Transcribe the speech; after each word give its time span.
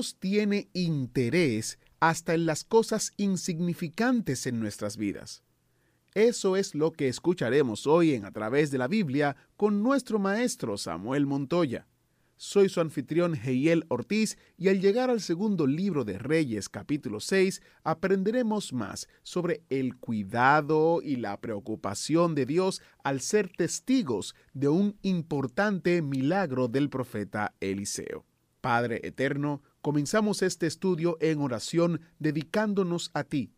Dios 0.00 0.16
tiene 0.18 0.70
interés 0.72 1.78
hasta 2.00 2.32
en 2.32 2.46
las 2.46 2.64
cosas 2.64 3.12
insignificantes 3.18 4.46
en 4.46 4.58
nuestras 4.58 4.96
vidas. 4.96 5.42
Eso 6.14 6.56
es 6.56 6.74
lo 6.74 6.90
que 6.92 7.08
escucharemos 7.08 7.86
hoy 7.86 8.14
en 8.14 8.24
A 8.24 8.30
través 8.30 8.70
de 8.70 8.78
la 8.78 8.88
Biblia 8.88 9.36
con 9.58 9.82
nuestro 9.82 10.18
maestro 10.18 10.78
Samuel 10.78 11.26
Montoya. 11.26 11.86
Soy 12.38 12.70
su 12.70 12.80
anfitrión 12.80 13.34
Heiel 13.34 13.84
Ortiz 13.88 14.38
y 14.56 14.68
al 14.68 14.80
llegar 14.80 15.10
al 15.10 15.20
segundo 15.20 15.66
libro 15.66 16.06
de 16.06 16.16
Reyes 16.16 16.70
capítulo 16.70 17.20
6 17.20 17.60
aprenderemos 17.84 18.72
más 18.72 19.06
sobre 19.22 19.64
el 19.68 19.98
cuidado 19.98 21.02
y 21.02 21.16
la 21.16 21.38
preocupación 21.42 22.34
de 22.34 22.46
Dios 22.46 22.80
al 23.04 23.20
ser 23.20 23.52
testigos 23.54 24.34
de 24.54 24.68
un 24.68 24.96
importante 25.02 26.00
milagro 26.00 26.68
del 26.68 26.88
profeta 26.88 27.54
Eliseo. 27.60 28.29
Padre 28.60 29.00
Eterno, 29.02 29.62
comenzamos 29.80 30.42
este 30.42 30.66
estudio 30.66 31.16
en 31.20 31.40
oración 31.40 32.00
dedicándonos 32.18 33.10
a 33.14 33.24
ti 33.24 33.52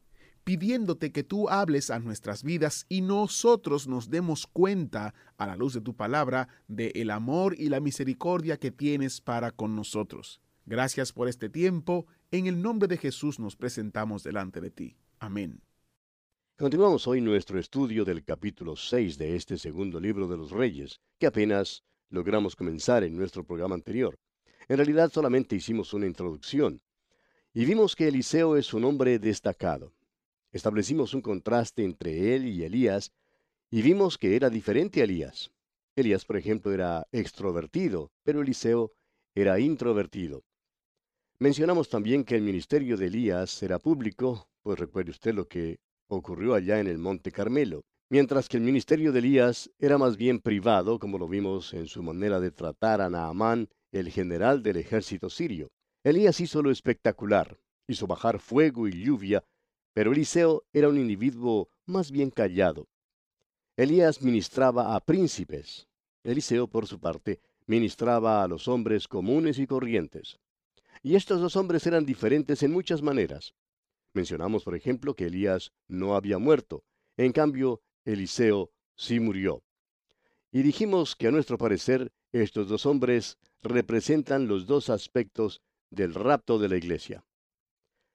pidiéndote 0.44 1.12
que 1.12 1.22
tú 1.22 1.48
hables 1.48 1.90
a 1.90 1.98
nuestras 1.98 2.42
vidas 2.42 2.86
y 2.88 3.00
nosotros 3.00 3.86
nos 3.86 4.10
demos 4.10 4.46
cuenta, 4.46 5.14
a 5.36 5.46
la 5.46 5.56
luz 5.56 5.74
de 5.74 5.80
tu 5.80 5.94
palabra, 5.94 6.48
de 6.68 6.92
el 6.94 7.10
amor 7.10 7.54
y 7.58 7.68
la 7.68 7.80
misericordia 7.80 8.58
que 8.58 8.70
tienes 8.70 9.20
para 9.20 9.50
con 9.50 9.76
nosotros. 9.76 10.40
Gracias 10.66 11.12
por 11.12 11.28
este 11.28 11.48
tiempo. 11.48 12.06
En 12.30 12.46
el 12.46 12.62
nombre 12.62 12.88
de 12.88 12.96
Jesús 12.96 13.38
nos 13.38 13.56
presentamos 13.56 14.22
delante 14.22 14.60
de 14.60 14.70
ti. 14.70 14.96
Amén. 15.18 15.60
Continuamos 16.56 17.06
hoy 17.08 17.20
nuestro 17.20 17.58
estudio 17.58 18.04
del 18.04 18.24
capítulo 18.24 18.76
6 18.76 19.18
de 19.18 19.36
este 19.36 19.58
segundo 19.58 19.98
libro 19.98 20.28
de 20.28 20.36
los 20.36 20.50
Reyes, 20.50 21.00
que 21.18 21.26
apenas 21.26 21.82
logramos 22.10 22.54
comenzar 22.54 23.02
en 23.04 23.16
nuestro 23.16 23.44
programa 23.44 23.74
anterior. 23.74 24.14
En 24.68 24.76
realidad 24.76 25.10
solamente 25.12 25.56
hicimos 25.56 25.92
una 25.92 26.06
introducción. 26.06 26.80
Y 27.54 27.64
vimos 27.64 27.96
que 27.96 28.08
Eliseo 28.08 28.56
es 28.56 28.72
un 28.72 28.84
hombre 28.84 29.18
destacado. 29.18 29.92
Establecimos 30.52 31.14
un 31.14 31.22
contraste 31.22 31.84
entre 31.84 32.34
él 32.34 32.46
y 32.46 32.62
Elías 32.62 33.12
y 33.70 33.82
vimos 33.82 34.18
que 34.18 34.36
era 34.36 34.50
diferente 34.50 35.00
a 35.00 35.04
Elías. 35.04 35.50
Elías, 35.96 36.24
por 36.24 36.36
ejemplo, 36.36 36.72
era 36.72 37.06
extrovertido, 37.12 38.10
pero 38.22 38.40
Eliseo 38.40 38.92
era 39.34 39.58
introvertido. 39.60 40.44
Mencionamos 41.38 41.88
también 41.88 42.24
que 42.24 42.36
el 42.36 42.42
ministerio 42.42 42.96
de 42.96 43.06
Elías 43.06 43.62
era 43.62 43.78
público, 43.78 44.48
pues 44.62 44.78
recuerde 44.78 45.10
usted 45.10 45.34
lo 45.34 45.48
que 45.48 45.80
ocurrió 46.06 46.54
allá 46.54 46.78
en 46.78 46.86
el 46.86 46.98
Monte 46.98 47.32
Carmelo, 47.32 47.82
mientras 48.10 48.48
que 48.48 48.58
el 48.58 48.62
ministerio 48.62 49.10
de 49.10 49.18
Elías 49.18 49.70
era 49.78 49.98
más 49.98 50.16
bien 50.16 50.38
privado, 50.38 50.98
como 50.98 51.18
lo 51.18 51.26
vimos 51.26 51.74
en 51.74 51.86
su 51.86 52.02
manera 52.02 52.40
de 52.40 52.50
tratar 52.50 53.00
a 53.00 53.10
Naamán, 53.10 53.68
el 53.92 54.10
general 54.10 54.62
del 54.62 54.78
ejército 54.78 55.30
sirio. 55.30 55.70
Elías 56.02 56.40
hizo 56.40 56.62
lo 56.62 56.70
espectacular, 56.70 57.58
hizo 57.86 58.06
bajar 58.06 58.40
fuego 58.40 58.88
y 58.88 59.04
lluvia 59.04 59.44
pero 59.92 60.12
Eliseo 60.12 60.64
era 60.72 60.88
un 60.88 60.98
individuo 60.98 61.68
más 61.86 62.10
bien 62.10 62.30
callado. 62.30 62.88
Elías 63.76 64.22
ministraba 64.22 64.94
a 64.94 65.00
príncipes. 65.00 65.88
Eliseo, 66.24 66.68
por 66.68 66.86
su 66.86 66.98
parte, 67.00 67.40
ministraba 67.66 68.42
a 68.42 68.48
los 68.48 68.68
hombres 68.68 69.08
comunes 69.08 69.58
y 69.58 69.66
corrientes. 69.66 70.38
Y 71.02 71.16
estos 71.16 71.40
dos 71.40 71.56
hombres 71.56 71.86
eran 71.86 72.06
diferentes 72.06 72.62
en 72.62 72.72
muchas 72.72 73.02
maneras. 73.02 73.54
Mencionamos, 74.14 74.62
por 74.64 74.74
ejemplo, 74.74 75.14
que 75.14 75.26
Elías 75.26 75.72
no 75.88 76.14
había 76.14 76.38
muerto. 76.38 76.84
En 77.16 77.32
cambio, 77.32 77.82
Eliseo 78.04 78.70
sí 78.94 79.20
murió. 79.20 79.62
Y 80.52 80.62
dijimos 80.62 81.16
que 81.16 81.28
a 81.28 81.30
nuestro 81.30 81.58
parecer 81.58 82.12
estos 82.30 82.68
dos 82.68 82.86
hombres 82.86 83.38
representan 83.62 84.48
los 84.48 84.66
dos 84.66 84.90
aspectos 84.90 85.62
del 85.90 86.14
rapto 86.14 86.58
de 86.58 86.68
la 86.68 86.76
iglesia. 86.76 87.24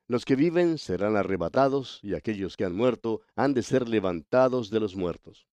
Los 0.07 0.25
que 0.25 0.35
viven 0.35 0.77
serán 0.77 1.15
arrebatados 1.17 1.99
y 2.01 2.13
aquellos 2.13 2.55
que 2.55 2.65
han 2.65 2.75
muerto 2.75 3.21
han 3.35 3.53
de 3.53 3.63
ser 3.63 3.89
levantados 3.89 4.69
de 4.69 4.79
los 4.79 4.95
muertos. 4.95 5.47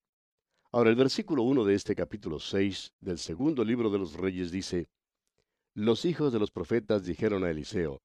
Ahora 0.71 0.91
el 0.91 0.97
versículo 0.97 1.43
1 1.43 1.65
de 1.65 1.75
este 1.75 1.95
capítulo 1.95 2.39
6 2.39 2.95
del 3.01 3.19
segundo 3.19 3.65
libro 3.65 3.91
de 3.91 3.99
los 3.99 4.15
reyes 4.15 4.51
dice, 4.51 4.89
Los 5.75 6.05
hijos 6.05 6.33
de 6.33 6.39
los 6.39 6.51
profetas 6.51 7.05
dijeron 7.05 7.45
a 7.45 7.51
Eliseo, 7.51 8.03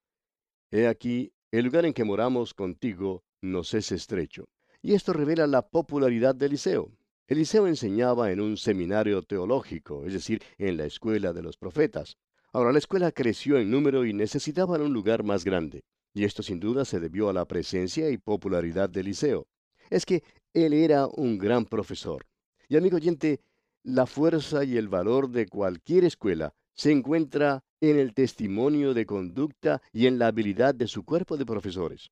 He 0.72 0.88
aquí, 0.88 1.32
el 1.52 1.66
lugar 1.66 1.86
en 1.86 1.94
que 1.94 2.04
moramos 2.04 2.54
contigo 2.54 3.24
nos 3.42 3.74
es 3.74 3.92
estrecho. 3.92 4.50
Y 4.82 4.94
esto 4.94 5.14
revela 5.14 5.48
la 5.48 5.68
popularidad 5.68 6.36
de 6.36 6.46
Eliseo. 6.46 6.92
Eliseo 7.30 7.68
enseñaba 7.68 8.32
en 8.32 8.42
un 8.42 8.58
seminario 8.58 9.22
teológico, 9.22 10.06
es 10.06 10.12
decir, 10.12 10.44
en 10.58 10.76
la 10.76 10.86
escuela 10.86 11.32
de 11.32 11.42
los 11.42 11.56
profetas. 11.56 12.18
Ahora 12.52 12.74
la 12.74 12.80
escuela 12.80 13.14
creció 13.14 13.58
en 13.58 13.72
número 13.72 14.06
y 14.06 14.14
necesitaban 14.14 14.82
un 14.82 14.92
lugar 14.92 15.24
más 15.24 15.46
grande 15.46 15.84
y 16.14 16.24
esto 16.24 16.44
sin 16.44 16.60
duda 16.60 16.86
se 16.86 17.00
debió 17.00 17.30
a 17.30 17.34
la 17.34 17.46
presencia 17.46 18.10
y 18.10 18.18
popularidad 18.18 18.90
de 18.90 19.02
Eliseo. 19.02 19.48
Es 19.90 20.06
que 20.06 20.24
él 20.54 20.74
era 20.74 21.08
un 21.08 21.38
gran 21.38 21.66
profesor. 21.66 22.26
Y 22.68 22.78
amigo 22.78 22.98
oyente, 22.98 23.42
la 23.84 24.06
fuerza 24.06 24.64
y 24.64 24.78
el 24.78 24.88
valor 24.88 25.30
de 25.30 25.48
cualquier 25.48 26.04
escuela 26.04 26.54
se 26.74 26.92
encuentra 26.92 27.64
en 27.82 27.98
el 27.98 28.14
testimonio 28.14 28.94
de 28.94 29.06
conducta 29.06 29.82
y 29.94 30.08
en 30.08 30.20
la 30.20 30.28
habilidad 30.28 30.76
de 30.76 30.88
su 30.88 31.04
cuerpo 31.04 31.38
de 31.38 31.46
profesores. 31.46 32.10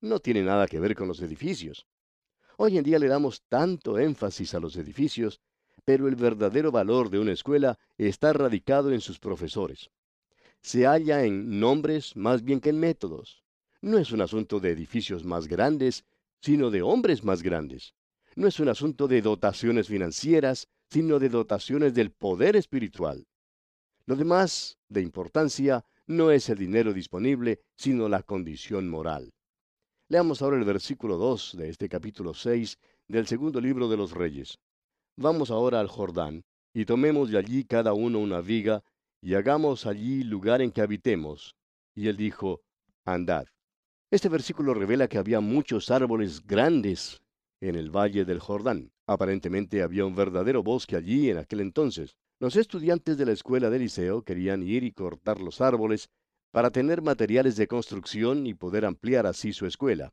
No 0.00 0.18
tiene 0.20 0.42
nada 0.42 0.66
que 0.66 0.80
ver 0.80 0.94
con 0.94 1.08
los 1.08 1.20
edificios. 1.20 1.86
Hoy 2.62 2.76
en 2.76 2.84
día 2.84 2.98
le 2.98 3.08
damos 3.08 3.42
tanto 3.48 3.98
énfasis 3.98 4.54
a 4.54 4.60
los 4.60 4.76
edificios, 4.76 5.40
pero 5.84 6.08
el 6.08 6.16
verdadero 6.16 6.70
valor 6.70 7.08
de 7.08 7.18
una 7.18 7.32
escuela 7.32 7.78
está 7.96 8.32
radicado 8.32 8.92
en 8.92 9.00
sus 9.00 9.18
profesores 9.18 9.90
se 10.62 10.86
halla 10.86 11.24
en 11.24 11.58
nombres 11.58 12.16
más 12.16 12.42
bien 12.42 12.60
que 12.60 12.70
en 12.70 12.78
métodos. 12.78 13.42
No 13.80 13.98
es 13.98 14.12
un 14.12 14.20
asunto 14.20 14.60
de 14.60 14.70
edificios 14.70 15.24
más 15.24 15.46
grandes, 15.46 16.04
sino 16.40 16.70
de 16.70 16.82
hombres 16.82 17.24
más 17.24 17.42
grandes. 17.42 17.94
No 18.36 18.46
es 18.46 18.60
un 18.60 18.68
asunto 18.68 19.08
de 19.08 19.22
dotaciones 19.22 19.88
financieras, 19.88 20.68
sino 20.90 21.18
de 21.18 21.28
dotaciones 21.28 21.94
del 21.94 22.10
poder 22.10 22.56
espiritual. 22.56 23.26
Lo 24.06 24.16
demás, 24.16 24.78
de 24.88 25.02
importancia, 25.02 25.84
no 26.06 26.30
es 26.30 26.48
el 26.48 26.58
dinero 26.58 26.92
disponible, 26.92 27.60
sino 27.76 28.08
la 28.08 28.22
condición 28.22 28.88
moral. 28.88 29.32
Leamos 30.10 30.42
ahora 30.42 30.56
el 30.56 30.64
versículo 30.64 31.16
2 31.18 31.54
de 31.56 31.68
este 31.68 31.88
capítulo 31.88 32.34
6 32.34 32.80
del 33.06 33.28
segundo 33.28 33.60
libro 33.60 33.88
de 33.88 33.96
los 33.96 34.10
Reyes. 34.10 34.58
Vamos 35.16 35.52
ahora 35.52 35.78
al 35.78 35.86
Jordán, 35.86 36.42
y 36.74 36.84
tomemos 36.84 37.30
de 37.30 37.38
allí 37.38 37.62
cada 37.62 37.92
uno 37.92 38.18
una 38.18 38.40
viga, 38.40 38.82
y 39.22 39.34
hagamos 39.34 39.86
allí 39.86 40.24
lugar 40.24 40.62
en 40.62 40.72
que 40.72 40.80
habitemos. 40.80 41.54
Y 41.94 42.08
él 42.08 42.16
dijo, 42.16 42.60
Andad. 43.04 43.46
Este 44.10 44.28
versículo 44.28 44.74
revela 44.74 45.06
que 45.06 45.16
había 45.16 45.38
muchos 45.38 45.92
árboles 45.92 46.44
grandes 46.44 47.22
en 47.60 47.76
el 47.76 47.90
valle 47.90 48.24
del 48.24 48.40
Jordán. 48.40 48.90
Aparentemente 49.06 49.80
había 49.80 50.04
un 50.06 50.16
verdadero 50.16 50.64
bosque 50.64 50.96
allí 50.96 51.30
en 51.30 51.38
aquel 51.38 51.60
entonces. 51.60 52.16
Los 52.40 52.56
estudiantes 52.56 53.16
de 53.16 53.26
la 53.26 53.32
escuela 53.32 53.70
de 53.70 53.78
Liceo 53.78 54.22
querían 54.22 54.64
ir 54.64 54.82
y 54.82 54.90
cortar 54.90 55.40
los 55.40 55.60
árboles 55.60 56.10
para 56.50 56.70
tener 56.70 57.02
materiales 57.02 57.56
de 57.56 57.68
construcción 57.68 58.46
y 58.46 58.54
poder 58.54 58.84
ampliar 58.84 59.26
así 59.26 59.52
su 59.52 59.66
escuela. 59.66 60.12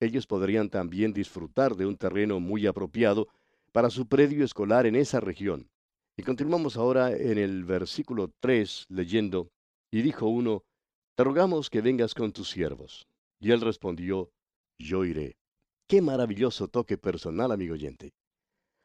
Ellos 0.00 0.26
podrían 0.26 0.68
también 0.68 1.12
disfrutar 1.12 1.74
de 1.74 1.86
un 1.86 1.96
terreno 1.96 2.40
muy 2.40 2.66
apropiado 2.66 3.28
para 3.72 3.90
su 3.90 4.06
predio 4.06 4.44
escolar 4.44 4.86
en 4.86 4.96
esa 4.96 5.20
región. 5.20 5.70
Y 6.16 6.22
continuamos 6.22 6.76
ahora 6.76 7.12
en 7.12 7.38
el 7.38 7.64
versículo 7.64 8.32
3 8.40 8.86
leyendo, 8.88 9.50
y 9.90 10.02
dijo 10.02 10.26
uno, 10.26 10.64
Te 11.14 11.24
rogamos 11.24 11.70
que 11.70 11.80
vengas 11.80 12.14
con 12.14 12.32
tus 12.32 12.50
siervos. 12.50 13.06
Y 13.40 13.52
él 13.52 13.60
respondió, 13.60 14.30
Yo 14.78 15.04
iré. 15.04 15.36
Qué 15.86 16.02
maravilloso 16.02 16.68
toque 16.68 16.98
personal, 16.98 17.50
amigo 17.50 17.74
oyente. 17.74 18.12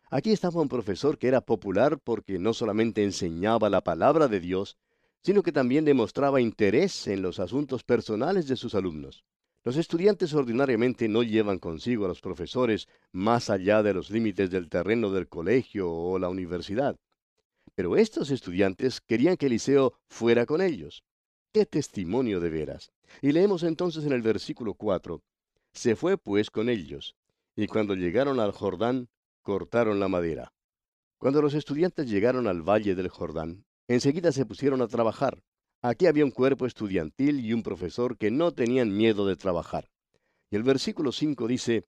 Aquí 0.09 0.31
estaba 0.31 0.61
un 0.61 0.69
profesor 0.69 1.17
que 1.17 1.27
era 1.27 1.41
popular 1.41 1.99
porque 1.99 2.37
no 2.39 2.53
solamente 2.53 3.03
enseñaba 3.03 3.69
la 3.69 3.81
palabra 3.81 4.27
de 4.27 4.39
Dios, 4.39 4.77
sino 5.23 5.41
que 5.41 5.51
también 5.51 5.85
demostraba 5.85 6.41
interés 6.41 7.07
en 7.07 7.21
los 7.21 7.39
asuntos 7.39 7.83
personales 7.83 8.47
de 8.47 8.57
sus 8.57 8.75
alumnos. 8.75 9.23
Los 9.63 9.77
estudiantes 9.77 10.33
ordinariamente 10.33 11.07
no 11.07 11.23
llevan 11.23 11.57
consigo 11.57 12.03
a 12.03 12.09
los 12.09 12.19
profesores 12.19 12.87
más 13.13 13.49
allá 13.49 13.81
de 13.81 13.93
los 13.93 14.09
límites 14.09 14.51
del 14.51 14.67
terreno 14.69 15.09
del 15.09 15.29
colegio 15.29 15.89
o 15.89 16.19
la 16.19 16.27
universidad. 16.27 16.97
Pero 17.73 17.95
estos 17.95 18.29
estudiantes 18.29 18.99
querían 18.99 19.37
que 19.37 19.45
Eliseo 19.45 19.93
fuera 20.09 20.45
con 20.45 20.61
ellos. 20.61 21.05
¡Qué 21.53 21.65
testimonio 21.65 22.41
de 22.41 22.49
veras! 22.49 22.91
Y 23.21 23.31
leemos 23.31 23.63
entonces 23.63 24.03
en 24.05 24.11
el 24.11 24.21
versículo 24.21 24.73
4, 24.73 25.21
Se 25.71 25.95
fue 25.95 26.17
pues 26.17 26.51
con 26.51 26.67
ellos, 26.67 27.15
y 27.55 27.67
cuando 27.67 27.95
llegaron 27.95 28.41
al 28.41 28.51
Jordán, 28.51 29.07
cortaron 29.41 29.99
la 29.99 30.09
madera. 30.09 30.51
Cuando 31.17 31.41
los 31.41 31.53
estudiantes 31.53 32.09
llegaron 32.09 32.47
al 32.47 32.67
valle 32.67 32.95
del 32.95 33.07
Jordán, 33.07 33.63
enseguida 33.87 34.31
se 34.31 34.45
pusieron 34.45 34.81
a 34.81 34.87
trabajar. 34.87 35.41
Aquí 35.81 36.05
había 36.05 36.23
un 36.23 36.31
cuerpo 36.31 36.65
estudiantil 36.65 37.39
y 37.39 37.53
un 37.53 37.61
profesor 37.61 38.17
que 38.17 38.31
no 38.31 38.53
tenían 38.53 38.95
miedo 38.95 39.27
de 39.27 39.35
trabajar. 39.35 39.89
Y 40.49 40.55
el 40.55 40.63
versículo 40.63 41.11
5 41.11 41.47
dice, 41.47 41.85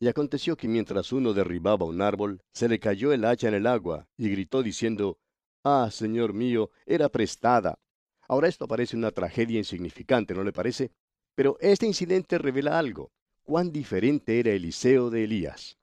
Y 0.00 0.08
aconteció 0.08 0.56
que 0.56 0.66
mientras 0.66 1.12
uno 1.12 1.32
derribaba 1.32 1.86
un 1.86 2.02
árbol, 2.02 2.40
se 2.52 2.68
le 2.68 2.80
cayó 2.80 3.12
el 3.12 3.24
hacha 3.24 3.48
en 3.48 3.54
el 3.54 3.66
agua, 3.66 4.08
y 4.16 4.30
gritó 4.30 4.62
diciendo, 4.62 5.18
Ah, 5.62 5.90
Señor 5.92 6.32
mío, 6.32 6.70
era 6.86 7.08
prestada. 7.08 7.78
Ahora 8.26 8.48
esto 8.48 8.66
parece 8.66 8.96
una 8.96 9.10
tragedia 9.10 9.58
insignificante, 9.58 10.34
¿no 10.34 10.42
le 10.42 10.52
parece? 10.52 10.90
Pero 11.34 11.56
este 11.60 11.86
incidente 11.86 12.38
revela 12.38 12.78
algo. 12.78 13.12
Cuán 13.42 13.70
diferente 13.70 14.40
era 14.40 14.50
Eliseo 14.50 15.10
de 15.10 15.24
Elías. 15.24 15.78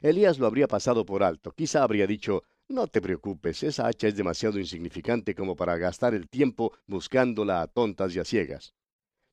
Elías 0.00 0.38
lo 0.38 0.46
habría 0.46 0.68
pasado 0.68 1.04
por 1.04 1.22
alto. 1.22 1.52
Quizá 1.52 1.82
habría 1.82 2.06
dicho, 2.06 2.42
no 2.68 2.86
te 2.86 3.00
preocupes, 3.00 3.62
esa 3.62 3.86
hacha 3.86 4.08
es 4.08 4.16
demasiado 4.16 4.58
insignificante 4.58 5.34
como 5.34 5.56
para 5.56 5.76
gastar 5.76 6.14
el 6.14 6.28
tiempo 6.28 6.72
buscándola 6.86 7.62
a 7.62 7.66
tontas 7.66 8.14
y 8.14 8.18
a 8.18 8.24
ciegas. 8.24 8.74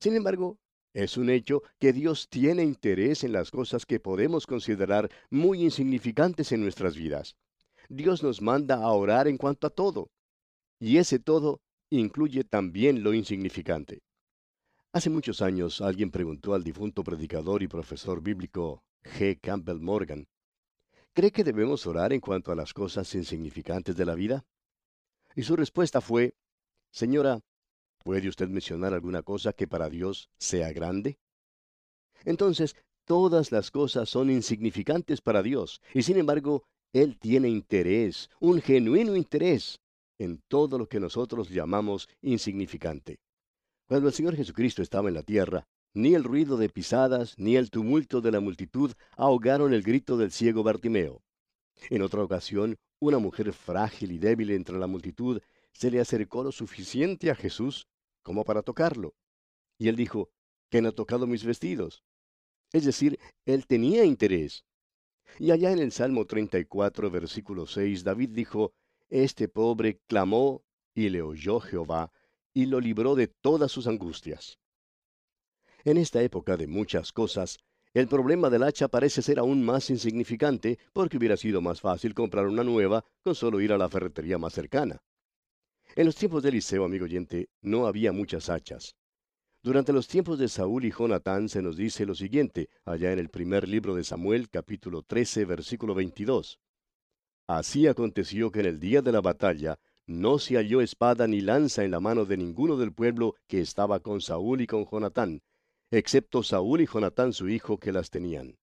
Sin 0.00 0.14
embargo, 0.14 0.58
es 0.94 1.16
un 1.16 1.28
hecho 1.28 1.62
que 1.80 1.92
Dios 1.92 2.28
tiene 2.28 2.62
interés 2.62 3.24
en 3.24 3.32
las 3.32 3.50
cosas 3.50 3.84
que 3.84 3.98
podemos 3.98 4.46
considerar 4.46 5.10
muy 5.28 5.62
insignificantes 5.62 6.52
en 6.52 6.60
nuestras 6.60 6.96
vidas. 6.96 7.36
Dios 7.88 8.22
nos 8.22 8.40
manda 8.40 8.76
a 8.76 8.92
orar 8.92 9.26
en 9.26 9.36
cuanto 9.36 9.66
a 9.66 9.70
todo. 9.70 10.10
Y 10.78 10.98
ese 10.98 11.18
todo 11.18 11.60
incluye 11.90 12.44
también 12.44 13.02
lo 13.02 13.12
insignificante. 13.12 14.02
Hace 14.92 15.10
muchos 15.10 15.42
años 15.42 15.80
alguien 15.80 16.12
preguntó 16.12 16.54
al 16.54 16.62
difunto 16.62 17.02
predicador 17.02 17.62
y 17.64 17.68
profesor 17.68 18.22
bíblico 18.22 18.84
G. 19.02 19.40
Campbell 19.40 19.80
Morgan, 19.80 20.26
¿cree 21.14 21.30
que 21.30 21.44
debemos 21.44 21.86
orar 21.86 22.12
en 22.12 22.20
cuanto 22.20 22.52
a 22.52 22.56
las 22.56 22.74
cosas 22.74 23.14
insignificantes 23.14 23.96
de 23.96 24.04
la 24.04 24.14
vida? 24.14 24.44
Y 25.34 25.42
su 25.42 25.56
respuesta 25.56 26.00
fue, 26.00 26.34
Señora, 26.90 27.40
¿puede 28.04 28.28
usted 28.28 28.48
mencionar 28.48 28.92
alguna 28.92 29.22
cosa 29.22 29.52
que 29.52 29.66
para 29.66 29.88
Dios 29.88 30.28
sea 30.38 30.72
grande? 30.72 31.18
Entonces, 32.24 32.76
todas 33.04 33.52
las 33.52 33.70
cosas 33.70 34.08
son 34.08 34.30
insignificantes 34.30 35.20
para 35.20 35.42
Dios, 35.42 35.80
y 35.92 36.02
sin 36.02 36.18
embargo, 36.18 36.64
Él 36.92 37.18
tiene 37.18 37.48
interés, 37.48 38.30
un 38.40 38.60
genuino 38.60 39.16
interés, 39.16 39.80
en 40.18 40.42
todo 40.48 40.78
lo 40.78 40.88
que 40.88 41.00
nosotros 41.00 41.50
llamamos 41.50 42.08
insignificante. 42.22 43.18
Cuando 43.86 44.08
el 44.08 44.14
Señor 44.14 44.36
Jesucristo 44.36 44.82
estaba 44.82 45.08
en 45.08 45.14
la 45.14 45.22
tierra, 45.22 45.66
ni 45.94 46.14
el 46.14 46.24
ruido 46.24 46.56
de 46.56 46.68
pisadas, 46.68 47.38
ni 47.38 47.56
el 47.56 47.70
tumulto 47.70 48.20
de 48.20 48.32
la 48.32 48.40
multitud 48.40 48.92
ahogaron 49.16 49.72
el 49.72 49.82
grito 49.82 50.16
del 50.16 50.32
ciego 50.32 50.64
Bartimeo. 50.64 51.22
En 51.88 52.02
otra 52.02 52.22
ocasión, 52.22 52.76
una 53.00 53.18
mujer 53.18 53.52
frágil 53.52 54.10
y 54.12 54.18
débil 54.18 54.50
entre 54.50 54.78
la 54.78 54.88
multitud 54.88 55.40
se 55.72 55.90
le 55.90 56.00
acercó 56.00 56.42
lo 56.42 56.52
suficiente 56.52 57.30
a 57.30 57.34
Jesús 57.34 57.86
como 58.22 58.44
para 58.44 58.62
tocarlo. 58.62 59.14
Y 59.78 59.88
él 59.88 59.96
dijo, 59.96 60.30
¿quién 60.68 60.86
ha 60.86 60.92
tocado 60.92 61.26
mis 61.26 61.44
vestidos? 61.44 62.02
Es 62.72 62.84
decir, 62.84 63.18
él 63.46 63.66
tenía 63.66 64.04
interés. 64.04 64.64
Y 65.38 65.52
allá 65.52 65.70
en 65.70 65.78
el 65.78 65.92
Salmo 65.92 66.26
34, 66.26 67.10
versículo 67.10 67.66
6, 67.66 68.02
David 68.04 68.30
dijo, 68.30 68.72
este 69.10 69.48
pobre 69.48 70.00
clamó 70.06 70.64
y 70.94 71.08
le 71.08 71.22
oyó 71.22 71.60
Jehová 71.60 72.10
y 72.52 72.66
lo 72.66 72.80
libró 72.80 73.14
de 73.14 73.28
todas 73.28 73.70
sus 73.70 73.86
angustias. 73.86 74.58
En 75.86 75.98
esta 75.98 76.22
época 76.22 76.56
de 76.56 76.66
muchas 76.66 77.12
cosas, 77.12 77.58
el 77.92 78.08
problema 78.08 78.48
del 78.48 78.62
hacha 78.62 78.88
parece 78.88 79.20
ser 79.20 79.38
aún 79.38 79.62
más 79.62 79.90
insignificante 79.90 80.78
porque 80.94 81.18
hubiera 81.18 81.36
sido 81.36 81.60
más 81.60 81.82
fácil 81.82 82.14
comprar 82.14 82.46
una 82.46 82.64
nueva 82.64 83.04
con 83.22 83.34
solo 83.34 83.60
ir 83.60 83.70
a 83.70 83.76
la 83.76 83.90
ferretería 83.90 84.38
más 84.38 84.54
cercana. 84.54 85.02
En 85.94 86.06
los 86.06 86.16
tiempos 86.16 86.42
de 86.42 86.48
Eliseo, 86.48 86.86
amigo 86.86 87.04
oyente, 87.04 87.50
no 87.60 87.86
había 87.86 88.12
muchas 88.12 88.48
hachas. 88.48 88.96
Durante 89.62 89.92
los 89.92 90.08
tiempos 90.08 90.38
de 90.38 90.48
Saúl 90.48 90.86
y 90.86 90.90
Jonatán 90.90 91.50
se 91.50 91.60
nos 91.60 91.76
dice 91.76 92.06
lo 92.06 92.14
siguiente, 92.14 92.70
allá 92.86 93.12
en 93.12 93.18
el 93.18 93.28
primer 93.28 93.68
libro 93.68 93.94
de 93.94 94.04
Samuel, 94.04 94.48
capítulo 94.48 95.02
13, 95.02 95.44
versículo 95.44 95.94
22. 95.94 96.60
Así 97.46 97.86
aconteció 97.86 98.50
que 98.50 98.60
en 98.60 98.66
el 98.66 98.80
día 98.80 99.02
de 99.02 99.12
la 99.12 99.20
batalla 99.20 99.78
no 100.06 100.38
se 100.38 100.56
halló 100.56 100.80
espada 100.80 101.26
ni 101.26 101.42
lanza 101.42 101.84
en 101.84 101.90
la 101.90 102.00
mano 102.00 102.24
de 102.24 102.38
ninguno 102.38 102.78
del 102.78 102.94
pueblo 102.94 103.36
que 103.46 103.60
estaba 103.60 104.00
con 104.00 104.22
Saúl 104.22 104.62
y 104.62 104.66
con 104.66 104.86
Jonatán, 104.86 105.42
excepto 105.98 106.42
Saúl 106.42 106.80
y 106.80 106.86
Jonatán 106.86 107.32
su 107.32 107.48
hijo 107.48 107.78
que 107.78 107.92
las 107.92 108.10
tenían. 108.10 108.58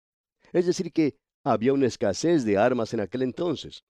Es 0.52 0.66
decir, 0.66 0.92
que 0.92 1.16
había 1.44 1.72
una 1.72 1.86
escasez 1.86 2.44
de 2.44 2.58
armas 2.58 2.94
en 2.94 3.00
aquel 3.00 3.22
entonces. 3.22 3.84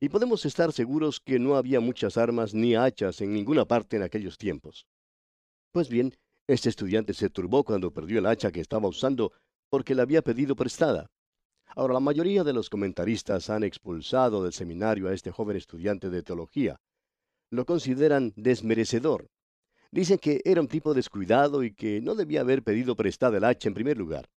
Y 0.00 0.08
podemos 0.10 0.44
estar 0.46 0.72
seguros 0.72 1.20
que 1.20 1.38
no 1.38 1.56
había 1.56 1.80
muchas 1.80 2.16
armas 2.16 2.54
ni 2.54 2.76
hachas 2.76 3.20
en 3.20 3.32
ninguna 3.32 3.64
parte 3.64 3.96
en 3.96 4.02
aquellos 4.02 4.38
tiempos. 4.38 4.86
Pues 5.72 5.88
bien, 5.88 6.14
este 6.46 6.68
estudiante 6.68 7.14
se 7.14 7.30
turbó 7.30 7.64
cuando 7.64 7.92
perdió 7.92 8.20
el 8.20 8.26
hacha 8.26 8.52
que 8.52 8.60
estaba 8.60 8.88
usando 8.88 9.32
porque 9.70 9.94
la 9.94 10.02
había 10.02 10.22
pedido 10.22 10.56
prestada. 10.56 11.10
Ahora, 11.76 11.94
la 11.94 12.00
mayoría 12.00 12.44
de 12.44 12.52
los 12.52 12.70
comentaristas 12.70 13.50
han 13.50 13.64
expulsado 13.64 14.42
del 14.42 14.52
seminario 14.52 15.08
a 15.08 15.14
este 15.14 15.30
joven 15.30 15.56
estudiante 15.56 16.10
de 16.10 16.22
teología. 16.22 16.80
Lo 17.50 17.66
consideran 17.66 18.32
desmerecedor. 18.36 19.28
Dicen 19.90 20.18
que 20.18 20.42
era 20.44 20.60
un 20.60 20.68
tipo 20.68 20.92
descuidado 20.92 21.62
y 21.62 21.72
que 21.72 22.00
no 22.00 22.14
debía 22.14 22.42
haber 22.42 22.62
pedido 22.62 22.94
prestada 22.94 23.38
el 23.38 23.44
hacha 23.44 23.68
en 23.68 23.74
primer 23.74 23.96
lugar. 23.96 24.28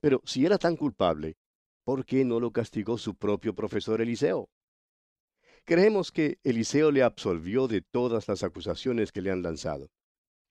Pero 0.00 0.22
si 0.24 0.46
era 0.46 0.56
tan 0.56 0.76
culpable, 0.76 1.36
¿por 1.84 2.04
qué 2.04 2.24
no 2.24 2.40
lo 2.40 2.50
castigó 2.50 2.96
su 2.96 3.14
propio 3.14 3.54
profesor 3.54 4.00
Eliseo? 4.00 4.48
Creemos 5.64 6.10
que 6.10 6.38
Eliseo 6.42 6.90
le 6.90 7.02
absolvió 7.02 7.68
de 7.68 7.82
todas 7.82 8.26
las 8.28 8.42
acusaciones 8.42 9.12
que 9.12 9.20
le 9.20 9.30
han 9.30 9.42
lanzado. 9.42 9.90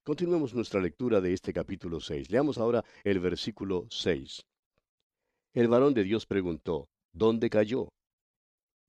Continuemos 0.04 0.54
nuestra 0.54 0.80
lectura 0.80 1.22
de 1.22 1.34
este 1.34 1.52
capítulo 1.52 2.00
6. 2.00 2.30
Leamos 2.30 2.58
ahora 2.58 2.86
el 3.04 3.20
versículo 3.20 3.88
6. 3.90 4.46
El 5.54 5.68
varón 5.68 5.94
de 5.96 6.04
Dios 6.04 6.26
preguntó, 6.26 6.88
¿dónde 7.12 7.50
cayó? 7.50 7.90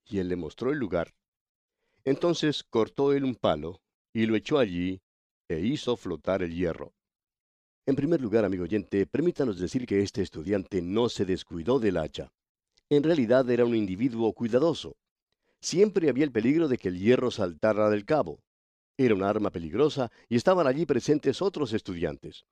Y 0.06 0.18
él 0.18 0.28
le 0.28 0.36
mostró 0.36 0.70
el 0.70 0.78
lugar. 0.78 1.14
Entonces 2.04 2.62
cortó 2.62 3.12
él 3.12 3.24
un 3.24 3.34
palo 3.34 3.80
y 4.12 4.26
lo 4.26 4.36
echó 4.36 4.58
allí 4.58 5.00
e 5.50 5.58
hizo 5.60 5.96
flotar 5.96 6.42
el 6.42 6.54
hierro. 6.54 6.94
En 7.84 7.96
primer 7.96 8.20
lugar, 8.20 8.44
amigo 8.44 8.62
oyente, 8.62 9.04
permítanos 9.04 9.58
decir 9.58 9.84
que 9.84 10.00
este 10.00 10.22
estudiante 10.22 10.80
no 10.80 11.08
se 11.08 11.24
descuidó 11.24 11.80
del 11.80 11.96
hacha. 11.96 12.32
En 12.88 13.02
realidad 13.02 13.50
era 13.50 13.64
un 13.64 13.74
individuo 13.74 14.32
cuidadoso. 14.32 14.96
Siempre 15.60 16.08
había 16.08 16.22
el 16.22 16.30
peligro 16.30 16.68
de 16.68 16.78
que 16.78 16.88
el 16.88 17.00
hierro 17.00 17.32
saltara 17.32 17.90
del 17.90 18.04
cabo. 18.04 18.40
Era 18.96 19.14
un 19.14 19.24
arma 19.24 19.50
peligrosa 19.50 20.12
y 20.28 20.36
estaban 20.36 20.68
allí 20.68 20.86
presentes 20.86 21.42
otros 21.42 21.72
estudiantes. 21.72 22.44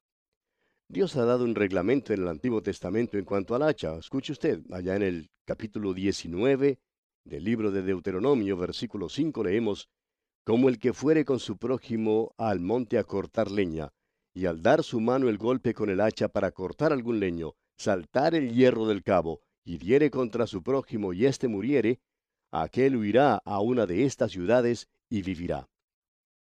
Dios 0.88 1.14
ha 1.16 1.24
dado 1.24 1.44
un 1.44 1.54
reglamento 1.54 2.12
en 2.12 2.22
el 2.22 2.28
Antiguo 2.28 2.62
Testamento 2.62 3.16
en 3.16 3.24
cuanto 3.24 3.54
al 3.54 3.62
hacha. 3.62 3.96
Escuche 3.96 4.32
usted, 4.32 4.62
allá 4.72 4.96
en 4.96 5.02
el 5.02 5.30
capítulo 5.44 5.94
19 5.94 6.80
del 7.24 7.44
libro 7.44 7.70
de 7.70 7.82
Deuteronomio, 7.82 8.56
versículo 8.56 9.08
5, 9.08 9.44
leemos, 9.44 9.88
Como 10.48 10.70
el 10.70 10.78
que 10.78 10.94
fuere 10.94 11.26
con 11.26 11.40
su 11.40 11.58
prójimo 11.58 12.32
al 12.38 12.58
monte 12.58 12.96
a 12.96 13.04
cortar 13.04 13.50
leña, 13.50 13.92
y 14.32 14.46
al 14.46 14.62
dar 14.62 14.82
su 14.82 14.98
mano 14.98 15.28
el 15.28 15.36
golpe 15.36 15.74
con 15.74 15.90
el 15.90 16.00
hacha 16.00 16.30
para 16.30 16.52
cortar 16.52 16.90
algún 16.90 17.20
leño, 17.20 17.52
saltar 17.76 18.34
el 18.34 18.54
hierro 18.54 18.86
del 18.86 19.02
cabo, 19.02 19.42
y 19.62 19.76
diere 19.76 20.10
contra 20.10 20.46
su 20.46 20.62
prójimo 20.62 21.12
y 21.12 21.26
éste 21.26 21.48
muriere, 21.48 22.00
aquel 22.50 22.96
huirá 22.96 23.42
a 23.44 23.60
una 23.60 23.84
de 23.84 24.06
estas 24.06 24.32
ciudades 24.32 24.88
y 25.10 25.20
vivirá. 25.20 25.68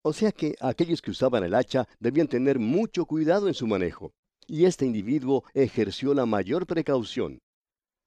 O 0.05 0.12
sea 0.12 0.31
que 0.31 0.55
aquellos 0.61 1.02
que 1.02 1.11
usaban 1.11 1.43
el 1.43 1.57
hacha 1.57 1.88
debían 1.99 2.28
tener 2.28 2.61
mucho 2.61 3.05
cuidado 3.05 3.49
en 3.49 3.55
su 3.55 3.67
manejo 3.67 4.12
y 4.47 4.67
este 4.67 4.87
individuo 4.87 5.43
ejerció 5.55 6.14
la 6.14 6.25
mayor 6.25 6.69
precaución. 6.69 7.40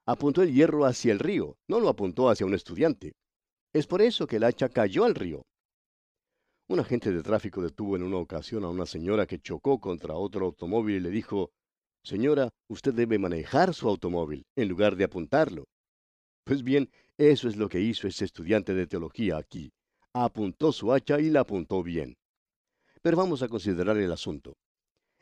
Apuntó 0.07 0.41
el 0.41 0.53
hierro 0.53 0.85
hacia 0.85 1.11
el 1.11 1.19
río, 1.19 1.57
no 1.67 1.81
lo 1.81 1.89
apuntó 1.89 2.29
hacia 2.29 2.45
un 2.45 2.53
estudiante. 2.53 3.11
Es 3.73 3.87
por 3.87 4.01
eso 4.01 4.25
que 4.25 4.37
el 4.37 4.45
hacha 4.45 4.69
cayó 4.69 5.03
al 5.03 5.15
río. 5.15 5.43
Un 6.71 6.79
agente 6.79 7.11
de 7.11 7.21
tráfico 7.21 7.61
detuvo 7.61 7.97
en 7.97 8.03
una 8.03 8.15
ocasión 8.15 8.63
a 8.63 8.69
una 8.69 8.85
señora 8.85 9.25
que 9.25 9.41
chocó 9.41 9.81
contra 9.81 10.13
otro 10.13 10.45
automóvil 10.45 10.95
y 10.95 10.99
le 11.01 11.09
dijo, 11.09 11.51
Señora, 12.01 12.49
usted 12.69 12.93
debe 12.93 13.19
manejar 13.19 13.73
su 13.73 13.89
automóvil 13.89 14.45
en 14.55 14.69
lugar 14.69 14.95
de 14.95 15.03
apuntarlo. 15.03 15.65
Pues 16.45 16.63
bien, 16.63 16.89
eso 17.17 17.49
es 17.49 17.57
lo 17.57 17.67
que 17.67 17.81
hizo 17.81 18.07
ese 18.07 18.23
estudiante 18.23 18.73
de 18.73 18.87
teología 18.87 19.35
aquí. 19.35 19.73
Apuntó 20.13 20.71
su 20.71 20.93
hacha 20.93 21.19
y 21.19 21.29
la 21.29 21.41
apuntó 21.41 21.83
bien. 21.83 22.15
Pero 23.01 23.17
vamos 23.17 23.43
a 23.43 23.49
considerar 23.49 23.97
el 23.97 24.13
asunto. 24.13 24.55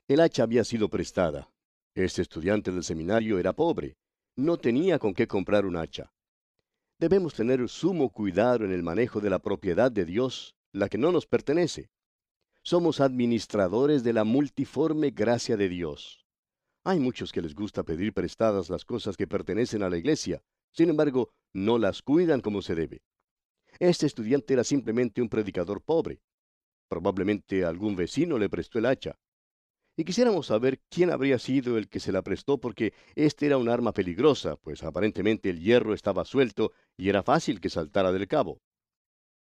El 0.07 0.19
hacha 0.19 0.43
había 0.43 0.63
sido 0.63 0.87
prestada. 0.87 1.49
Este 1.95 2.21
estudiante 2.21 2.71
del 2.71 2.83
seminario 2.83 3.39
era 3.39 3.53
pobre. 3.53 3.97
No 4.35 4.57
tenía 4.57 4.99
con 4.99 5.15
qué 5.15 5.25
comprar 5.25 5.65
un 5.65 5.77
hacha. 5.77 6.13
Debemos 6.99 7.33
tener 7.33 7.67
sumo 7.67 8.11
cuidado 8.11 8.65
en 8.65 8.71
el 8.71 8.83
manejo 8.83 9.19
de 9.19 9.31
la 9.31 9.39
propiedad 9.39 9.91
de 9.91 10.05
Dios, 10.05 10.53
la 10.71 10.89
que 10.89 10.97
no 10.97 11.11
nos 11.11 11.25
pertenece. 11.25 11.89
Somos 12.61 12.99
administradores 12.99 14.03
de 14.03 14.13
la 14.13 14.23
multiforme 14.23 15.11
gracia 15.11 15.57
de 15.57 15.69
Dios. 15.69 16.25
Hay 16.83 16.99
muchos 16.99 17.31
que 17.31 17.41
les 17.41 17.55
gusta 17.55 17.83
pedir 17.83 18.13
prestadas 18.13 18.69
las 18.69 18.85
cosas 18.85 19.17
que 19.17 19.27
pertenecen 19.27 19.83
a 19.83 19.89
la 19.89 19.97
iglesia, 19.97 20.43
sin 20.71 20.89
embargo, 20.89 21.31
no 21.53 21.77
las 21.77 22.01
cuidan 22.01 22.41
como 22.41 22.61
se 22.61 22.75
debe. 22.75 23.01
Este 23.79 24.05
estudiante 24.05 24.53
era 24.53 24.63
simplemente 24.63 25.21
un 25.21 25.29
predicador 25.29 25.81
pobre. 25.81 26.21
Probablemente 26.87 27.65
algún 27.65 27.95
vecino 27.95 28.37
le 28.37 28.49
prestó 28.49 28.79
el 28.79 28.85
hacha. 28.85 29.19
Y 29.95 30.05
quisiéramos 30.05 30.47
saber 30.47 30.79
quién 30.89 31.11
habría 31.11 31.39
sido 31.39 31.77
el 31.77 31.89
que 31.89 31.99
se 31.99 32.11
la 32.11 32.21
prestó 32.21 32.59
porque 32.59 32.93
este 33.15 33.47
era 33.47 33.57
un 33.57 33.67
arma 33.67 33.91
peligrosa, 33.93 34.55
pues 34.55 34.83
aparentemente 34.83 35.49
el 35.49 35.59
hierro 35.59 35.93
estaba 35.93 36.23
suelto 36.23 36.71
y 36.97 37.09
era 37.09 37.21
fácil 37.21 37.59
que 37.59 37.69
saltara 37.69 38.11
del 38.11 38.27
cabo. 38.27 38.61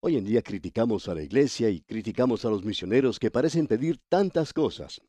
Hoy 0.07 0.19
en 0.19 0.25
día 0.27 0.43
criticamos 0.43 1.09
a 1.09 1.15
la 1.15 1.23
iglesia 1.23 1.71
y 1.71 1.81
criticamos 1.81 2.45
a 2.45 2.51
los 2.51 2.63
misioneros 2.63 3.19
que 3.19 3.31
parecen 3.31 3.67
pedir 3.67 3.99
tantas 4.11 4.53
cosas. 4.53 5.01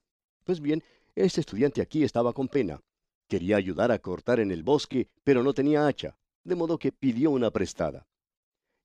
Pues 0.46 0.62
bien, 0.62 0.82
este 1.16 1.42
estudiante 1.42 1.82
aquí 1.82 2.06
estaba 2.06 2.32
con 2.32 2.48
pena. 2.48 2.80
Quería 3.28 3.58
ayudar 3.58 3.92
a 3.92 4.00
cortar 4.00 4.40
en 4.40 4.52
el 4.52 4.64
bosque, 4.64 5.10
pero 5.26 5.44
no 5.44 5.54
tenía 5.54 5.86
hacha, 5.86 6.18
de 6.46 6.56
modo 6.56 6.80
que 6.80 6.94
pidió 6.94 7.32
una 7.32 7.52
prestada. 7.52 8.08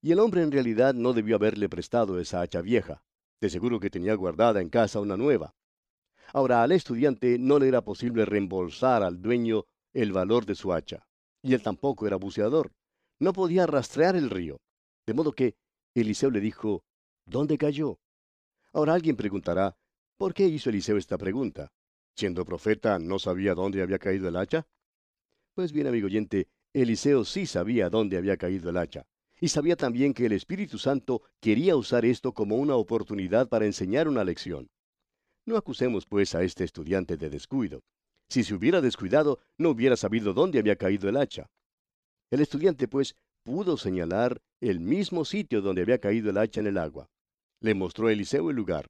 Y 0.03 0.11
el 0.11 0.19
hombre 0.19 0.43
en 0.43 0.51
realidad 0.51 0.95
no 0.95 1.13
debió 1.13 1.37
haberle 1.37 1.69
prestado 1.69 2.19
esa 2.19 2.41
hacha 2.41 2.61
vieja. 2.61 3.05
De 3.41 3.49
seguro 3.49 3.79
que 3.79 3.89
tenía 3.89 4.15
guardada 4.15 4.61
en 4.61 4.69
casa 4.69 4.99
una 4.99 5.17
nueva. 5.17 5.55
Ahora, 6.33 6.65
al 6.65 6.73
estudiante 6.73 7.39
no 7.39 7.61
le 7.61 7.69
era 7.69 7.83
posible 7.83 8.25
reembolsar 8.25 9.05
al 9.05 9.23
dueño 9.23 9.65
el 9.93 10.11
valor 10.11 10.45
de 10.45 10.57
su 10.57 10.73
hacha. 10.73 11.07
Y 11.41 11.55
él 11.55 11.63
tampoco 11.63 12.09
era 12.09 12.17
buceador. 12.17 12.73
No 13.21 13.33
podía 13.33 13.65
rastrear 13.65 14.17
el 14.17 14.29
río. 14.29 14.61
De 15.07 15.15
modo 15.15 15.33
que 15.33 15.55
Eliseo 15.95 16.31
le 16.31 16.41
dijo, 16.41 16.85
¿Dónde 17.27 17.59
cayó? 17.59 17.99
Ahora 18.73 18.95
alguien 18.95 19.17
preguntará, 19.17 19.77
¿por 20.17 20.35
qué 20.35 20.47
hizo 20.47 20.71
Eliseo 20.71 20.97
esta 20.97 21.19
pregunta? 21.19 21.73
Siendo 22.17 22.45
profeta, 22.45 22.99
¿no 22.99 23.19
sabía 23.19 23.55
dónde 23.55 23.83
había 23.83 23.99
caído 23.99 24.29
el 24.29 24.37
hacha? 24.37 24.67
Pues 25.55 25.73
bien, 25.73 25.87
amigo 25.87 26.07
oyente, 26.07 26.49
Eliseo 26.73 27.25
sí 27.25 27.47
sabía 27.47 27.91
dónde 27.91 28.17
había 28.17 28.37
caído 28.37 28.71
el 28.71 28.77
hacha 28.77 29.07
y 29.41 29.49
sabía 29.49 29.75
también 29.75 30.13
que 30.13 30.27
el 30.27 30.33
Espíritu 30.33 30.79
Santo 30.79 31.23
quería 31.41 31.75
usar 31.75 32.05
esto 32.05 32.33
como 32.33 32.57
una 32.57 32.77
oportunidad 32.77 33.49
para 33.49 33.65
enseñar 33.65 34.07
una 34.07 34.23
lección. 34.23 34.69
No 35.47 35.57
acusemos, 35.57 36.05
pues, 36.07 36.35
a 36.35 36.43
este 36.43 36.65
estudiante 36.65 37.17
de 37.17 37.31
descuido. 37.31 37.83
Si 38.29 38.45
se 38.45 38.55
hubiera 38.55 38.81
descuidado, 38.81 39.41
no 39.57 39.71
hubiera 39.71 39.97
sabido 39.97 40.35
dónde 40.35 40.59
había 40.59 40.77
caído 40.77 41.09
el 41.09 41.17
hacha. 41.17 41.51
El 42.31 42.41
estudiante, 42.41 42.87
pues, 42.87 43.17
pudo 43.43 43.77
señalar 43.77 44.41
el 44.61 44.81
mismo 44.81 45.25
sitio 45.25 45.63
donde 45.63 45.83
había 45.83 45.99
caído 45.99 46.31
el 46.31 46.39
hacha 46.39 46.61
en 46.61 46.67
el 46.67 46.79
agua. 46.79 47.09
Le 47.61 47.75
mostró 47.75 48.09
a 48.09 48.13
Eliseo 48.13 48.51
el 48.51 48.57
lugar. 48.57 48.87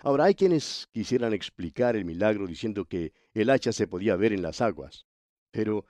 Ahora 0.00 0.24
hay 0.24 0.34
quienes 0.34 0.88
quisieran 0.92 1.32
explicar 1.32 1.96
el 1.96 2.04
milagro 2.04 2.46
diciendo 2.46 2.84
que 2.84 3.12
el 3.34 3.50
hacha 3.50 3.72
se 3.72 3.86
podía 3.86 4.16
ver 4.16 4.32
en 4.32 4.42
las 4.42 4.60
aguas. 4.60 5.06
Pero, 5.50 5.86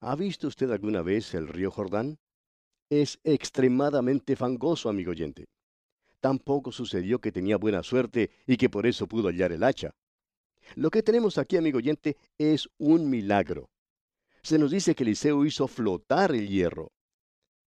¿ha 0.00 0.16
visto 0.16 0.48
usted 0.48 0.70
alguna 0.70 1.02
vez 1.02 1.34
el 1.34 1.46
río 1.46 1.70
Jordán? 1.70 2.18
es 2.90 3.18
extremadamente 3.24 4.36
fangoso, 4.36 4.88
amigo 4.88 5.10
oyente. 5.10 5.48
Tampoco 6.20 6.72
sucedió 6.72 7.20
que 7.20 7.32
tenía 7.32 7.56
buena 7.56 7.82
suerte 7.82 8.30
y 8.46 8.56
que 8.56 8.70
por 8.70 8.86
eso 8.86 9.06
pudo 9.06 9.28
hallar 9.28 9.52
el 9.52 9.62
hacha. 9.62 9.94
Lo 10.76 10.90
que 10.90 11.02
tenemos 11.02 11.36
aquí, 11.36 11.56
amigo 11.56 11.78
oyente, 11.78 12.16
es 12.38 12.68
un 12.78 13.10
milagro. 13.10 13.68
Se 14.42 14.58
nos 14.58 14.70
dice 14.70 14.94
que 14.94 15.02
Eliseo 15.02 15.44
hizo 15.44 15.68
flotar 15.68 16.34
el 16.34 16.48
hierro. 16.48 16.92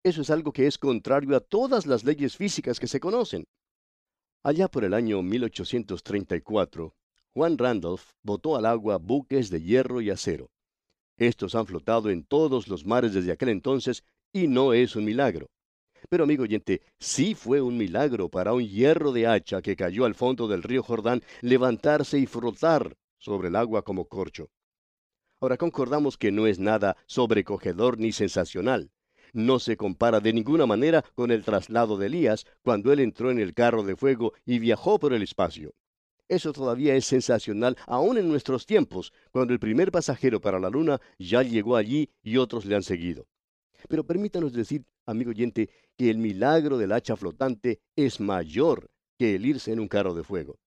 Eso 0.08 0.22
es 0.22 0.30
algo 0.30 0.54
que 0.54 0.68
es 0.68 0.78
contrario 0.78 1.36
a 1.36 1.42
todas 1.42 1.86
las 1.86 2.06
leyes 2.06 2.38
físicas 2.38 2.80
que 2.80 2.88
se 2.88 3.02
conocen. 3.02 3.46
Allá 4.42 4.70
por 4.70 4.86
el 4.86 4.94
año 4.94 5.22
1834, 5.22 6.96
Juan 7.34 7.58
Randolph 7.58 8.12
botó 8.24 8.56
al 8.56 8.68
agua 8.68 9.00
buques 9.00 9.50
de 9.50 9.62
hierro 9.62 10.00
y 10.00 10.10
acero. 10.10 10.50
Estos 11.18 11.56
han 11.56 11.66
flotado 11.66 12.10
en 12.10 12.24
todos 12.24 12.70
los 12.70 12.86
mares 12.86 13.14
desde 13.14 13.34
aquel 13.34 13.50
entonces 13.50 14.06
y 14.32 14.48
no 14.48 14.72
es 14.72 14.96
un 14.96 15.04
milagro. 15.04 15.48
Pero 16.08 16.24
amigo 16.24 16.44
oyente, 16.44 16.82
sí 16.98 17.36
fue 17.36 17.60
un 17.60 17.76
milagro 17.76 18.30
para 18.30 18.54
un 18.54 18.66
hierro 18.66 19.12
de 19.12 19.28
hacha 19.28 19.62
que 19.62 19.76
cayó 19.76 20.06
al 20.06 20.16
fondo 20.16 20.48
del 20.48 20.64
río 20.64 20.84
Jordán 20.84 21.22
levantarse 21.42 22.18
y 22.18 22.28
frotar 22.28 22.96
sobre 23.18 23.50
el 23.50 23.58
agua 23.58 23.82
como 23.82 24.06
corcho. 24.06 24.48
Ahora 25.42 25.58
concordamos 25.58 26.18
que 26.18 26.32
no 26.32 26.48
es 26.48 26.60
nada 26.60 26.96
sobrecogedor 27.08 28.00
ni 28.00 28.14
sensacional. 28.14 28.90
No 29.34 29.60
se 29.60 29.78
compara 29.78 30.20
de 30.20 30.34
ninguna 30.34 30.66
manera 30.66 31.04
con 31.16 31.32
el 31.32 31.44
traslado 31.44 31.98
de 31.98 32.08
Elías 32.08 32.46
cuando 32.62 32.92
él 32.92 33.00
entró 33.00 33.32
en 33.32 33.40
el 33.40 33.54
carro 33.54 33.84
de 33.84 33.96
fuego 33.96 34.34
y 34.46 34.60
viajó 34.60 35.00
por 35.00 35.14
el 35.14 35.24
espacio. 35.24 35.74
Eso 36.30 36.52
todavía 36.52 36.96
es 36.96 37.06
sensacional 37.06 37.78
aún 37.86 38.18
en 38.18 38.28
nuestros 38.28 38.66
tiempos, 38.66 39.14
cuando 39.32 39.54
el 39.54 39.60
primer 39.60 39.92
pasajero 39.92 40.42
para 40.42 40.60
la 40.60 40.70
luna 40.70 41.00
ya 41.18 41.42
llegó 41.42 41.78
allí 41.78 42.10
y 42.22 42.38
otros 42.38 42.66
le 42.66 42.76
han 42.76 42.84
seguido. 42.84 43.28
Pero 43.88 44.06
permítanos 44.06 44.52
decir, 44.52 44.84
amigo 45.06 45.30
oyente, 45.30 45.70
que 45.96 46.10
el 46.10 46.18
milagro 46.18 46.78
del 46.78 46.92
hacha 46.92 47.16
flotante 47.16 47.80
es 47.96 48.20
mayor 48.20 48.90
que 49.18 49.36
el 49.36 49.46
irse 49.46 49.72
en 49.72 49.80
un 49.80 49.88
carro 49.88 50.14
de 50.14 50.24
fuego. 50.24 50.60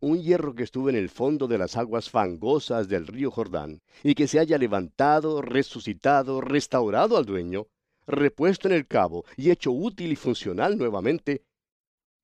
Un 0.00 0.22
hierro 0.22 0.54
que 0.54 0.62
estuvo 0.62 0.88
en 0.88 0.96
el 0.96 1.08
fondo 1.08 1.48
de 1.48 1.58
las 1.58 1.76
aguas 1.76 2.08
fangosas 2.08 2.88
del 2.88 3.06
río 3.06 3.30
Jordán 3.32 3.80
y 4.04 4.14
que 4.14 4.28
se 4.28 4.38
haya 4.38 4.56
levantado, 4.56 5.42
resucitado, 5.42 6.40
restaurado 6.40 7.16
al 7.16 7.24
dueño, 7.24 7.66
repuesto 8.06 8.68
en 8.68 8.74
el 8.74 8.86
cabo 8.86 9.24
y 9.36 9.50
hecho 9.50 9.72
útil 9.72 10.12
y 10.12 10.16
funcional 10.16 10.78
nuevamente. 10.78 11.42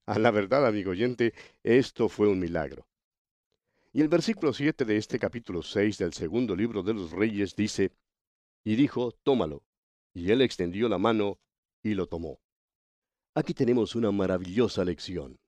A 0.07 0.19
la 0.19 0.31
verdad, 0.31 0.67
amigo 0.67 0.93
oyente, 0.93 1.35
esto 1.63 2.09
fue 2.09 2.29
un 2.29 2.39
milagro. 2.39 2.87
Y 3.93 4.03
el 4.03 4.09
versículo 4.09 4.53
7 4.53 4.85
de 4.85 4.97
este 4.97 5.19
capítulo 5.19 5.63
6 5.63 5.99
del 5.99 6.13
segundo 6.13 6.55
libro 6.55 6.83
de 6.83 6.95
los 6.95 7.11
Reyes 7.11 7.57
dice, 7.57 7.93
y 8.65 8.77
dijo, 8.77 9.13
tómalo, 9.23 9.63
y 10.13 10.31
él 10.31 10.43
extendió 10.43 10.89
la 10.89 10.99
mano 10.99 11.39
y 11.83 11.95
lo 11.95 12.07
tomó. 12.07 12.41
Aquí 13.35 13.53
tenemos 13.53 13.95
una 13.95 14.13
maravillosa 14.13 14.85
lección. 14.85 15.39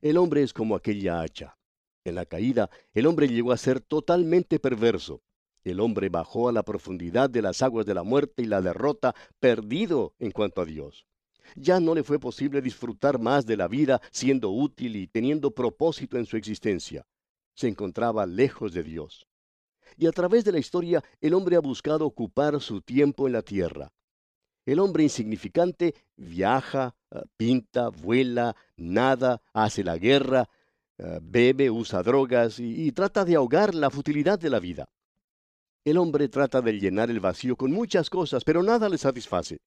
El 0.00 0.16
hombre 0.16 0.42
es 0.42 0.52
como 0.52 0.76
aquella 0.76 1.20
hacha. 1.20 1.56
En 2.04 2.14
la 2.14 2.26
caída, 2.26 2.68
el 2.92 3.06
hombre 3.06 3.28
llegó 3.28 3.52
a 3.52 3.56
ser 3.56 3.80
totalmente 3.80 4.58
perverso. 4.58 5.22
El 5.64 5.80
hombre 5.80 6.10
bajó 6.10 6.50
a 6.50 6.52
la 6.52 6.62
profundidad 6.62 7.30
de 7.30 7.40
las 7.40 7.62
aguas 7.62 7.86
de 7.86 7.94
la 7.94 8.02
muerte 8.02 8.42
y 8.42 8.46
la 8.46 8.60
derrota, 8.60 9.14
perdido 9.40 10.14
en 10.18 10.30
cuanto 10.30 10.60
a 10.60 10.66
Dios. 10.66 11.06
Ya 11.56 11.80
no 11.80 11.94
le 11.94 12.02
fue 12.02 12.18
posible 12.18 12.60
disfrutar 12.60 13.18
más 13.18 13.46
de 13.46 13.56
la 13.56 13.68
vida 13.68 14.02
siendo 14.10 14.50
útil 14.50 14.96
y 14.96 15.06
teniendo 15.06 15.52
propósito 15.52 16.18
en 16.18 16.26
su 16.26 16.36
existencia. 16.36 17.06
Se 17.54 17.68
encontraba 17.68 18.26
lejos 18.26 18.74
de 18.74 18.82
Dios. 18.82 19.26
Y 19.96 20.06
a 20.06 20.12
través 20.12 20.44
de 20.44 20.52
la 20.52 20.58
historia, 20.58 21.02
el 21.22 21.32
hombre 21.32 21.56
ha 21.56 21.60
buscado 21.60 22.04
ocupar 22.04 22.60
su 22.60 22.82
tiempo 22.82 23.26
en 23.26 23.32
la 23.32 23.42
tierra. 23.42 23.92
El 24.66 24.78
hombre 24.78 25.04
insignificante 25.04 25.94
viaja, 26.16 26.96
ah, 27.10 27.22
pinta, 27.36 27.88
vuela, 27.88 28.56
nada, 28.76 29.42
hace 29.52 29.84
la 29.84 29.98
guerra, 29.98 30.48
ah, 30.98 31.18
bebe, 31.22 31.70
usa 31.70 32.02
drogas 32.02 32.58
y 32.58 32.90
trata 32.92 33.24
de 33.24 33.36
ahogar 33.36 33.74
la 33.74 33.90
futilidad 33.90 34.38
de 34.38 34.50
la 34.50 34.60
vida. 34.60 34.88
El 35.84 35.98
hombre 35.98 36.28
trata 36.28 36.62
de 36.62 36.72
llenar 36.72 37.10
el 37.10 37.20
vacío 37.20 37.56
con 37.56 37.70
muchas 37.70 38.08
cosas, 38.08 38.42
pero 38.42 38.62
nada 38.62 38.88
le 38.88 38.96
satisface. 38.96 39.58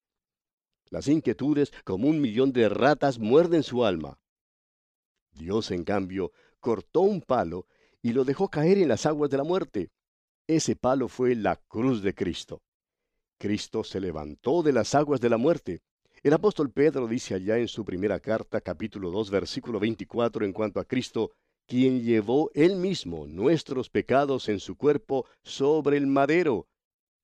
Las 0.89 1.07
inquietudes, 1.07 1.72
como 1.84 2.07
un 2.07 2.19
millón 2.22 2.51
de 2.53 2.69
ratas, 2.69 3.19
muerden 3.19 3.62
su 3.62 3.86
alma. 3.86 4.19
Dios, 5.31 5.69
en 5.72 5.84
cambio, 5.84 6.31
cortó 6.60 7.01
un 7.01 7.22
palo 7.22 7.67
y 8.01 8.13
lo 8.13 8.24
dejó 8.24 8.50
caer 8.50 8.79
en 8.79 8.88
las 8.88 9.05
aguas 9.05 9.29
de 9.29 9.38
la 9.38 9.43
muerte. 9.43 9.91
Ese 10.48 10.75
palo 10.75 11.07
fue 11.07 11.36
la 11.36 11.57
cruz 11.57 12.01
de 12.01 12.15
Cristo. 12.15 12.62
Cristo 13.38 13.84
se 13.84 14.00
levantó 14.00 14.63
de 14.63 14.74
las 14.74 14.96
aguas 14.96 15.22
de 15.22 15.29
la 15.29 15.38
muerte. 15.38 15.81
El 16.27 16.34
apóstol 16.34 16.69
Pedro 16.72 17.07
dice 17.07 17.36
allá 17.36 17.57
en 17.57 17.69
su 17.69 17.86
primera 17.86 18.19
carta, 18.19 18.60
capítulo 18.60 19.12
2, 19.12 19.31
versículo 19.31 19.79
24, 19.79 20.43
en 20.43 20.51
cuanto 20.51 20.81
a 20.81 20.84
Cristo, 20.84 21.31
quien 21.65 22.03
llevó 22.03 22.51
él 22.53 22.75
mismo 22.75 23.25
nuestros 23.27 23.89
pecados 23.89 24.50
en 24.50 24.60
su 24.60 24.75
cuerpo 24.75 25.25
sobre 25.41 25.96
el 25.96 26.05
madero, 26.05 26.67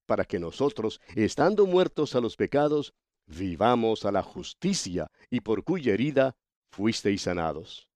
para 0.06 0.24
que 0.24 0.40
nosotros, 0.40 1.02
estando 1.18 1.66
muertos 1.66 2.16
a 2.16 2.22
los 2.22 2.38
pecados, 2.38 2.94
vivamos 3.28 4.06
a 4.06 4.12
la 4.14 4.24
justicia, 4.24 5.08
y 5.30 5.42
por 5.42 5.66
cuya 5.66 5.94
herida 5.94 6.38
fuisteis 6.72 7.24
sanados. 7.24 7.90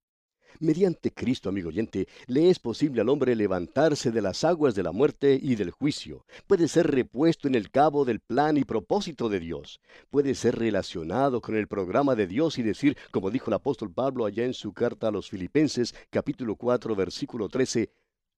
Mediante 0.60 1.12
Cristo, 1.12 1.50
amigo 1.50 1.70
oyente, 1.70 2.08
le 2.26 2.50
es 2.50 2.60
posible 2.60 3.02
al 3.02 3.10
hombre 3.10 3.36
levantarse 3.36 4.12
de 4.12 4.22
las 4.22 4.44
aguas 4.44 4.76
de 4.76 4.84
la 4.84 4.92
muerte 4.92 5.40
y 5.42 5.56
del 5.56 5.72
juicio. 5.72 6.26
Puede 6.48 6.68
ser 6.68 6.88
repuesto 6.88 7.48
en 7.48 7.56
el 7.56 7.70
cabo 7.70 8.06
del 8.06 8.20
plan 8.20 8.58
y 8.58 8.64
propósito 8.64 9.30
de 9.30 9.40
Dios. 9.40 9.80
Puede 10.10 10.36
ser 10.36 10.58
relacionado 10.58 11.42
con 11.42 11.56
el 11.56 11.68
programa 11.68 12.16
de 12.16 12.28
Dios 12.28 12.58
y 12.58 12.64
decir, 12.64 12.98
como 13.12 13.30
dijo 13.30 13.50
el 13.50 13.56
apóstol 13.56 13.92
Pablo 13.94 14.26
allá 14.26 14.46
en 14.46 14.54
su 14.54 14.74
carta 14.74 15.08
a 15.10 15.12
los 15.12 15.30
Filipenses, 15.30 15.94
capítulo 16.10 16.56
4, 16.56 16.96
versículo 16.96 17.50
13, 17.50 17.92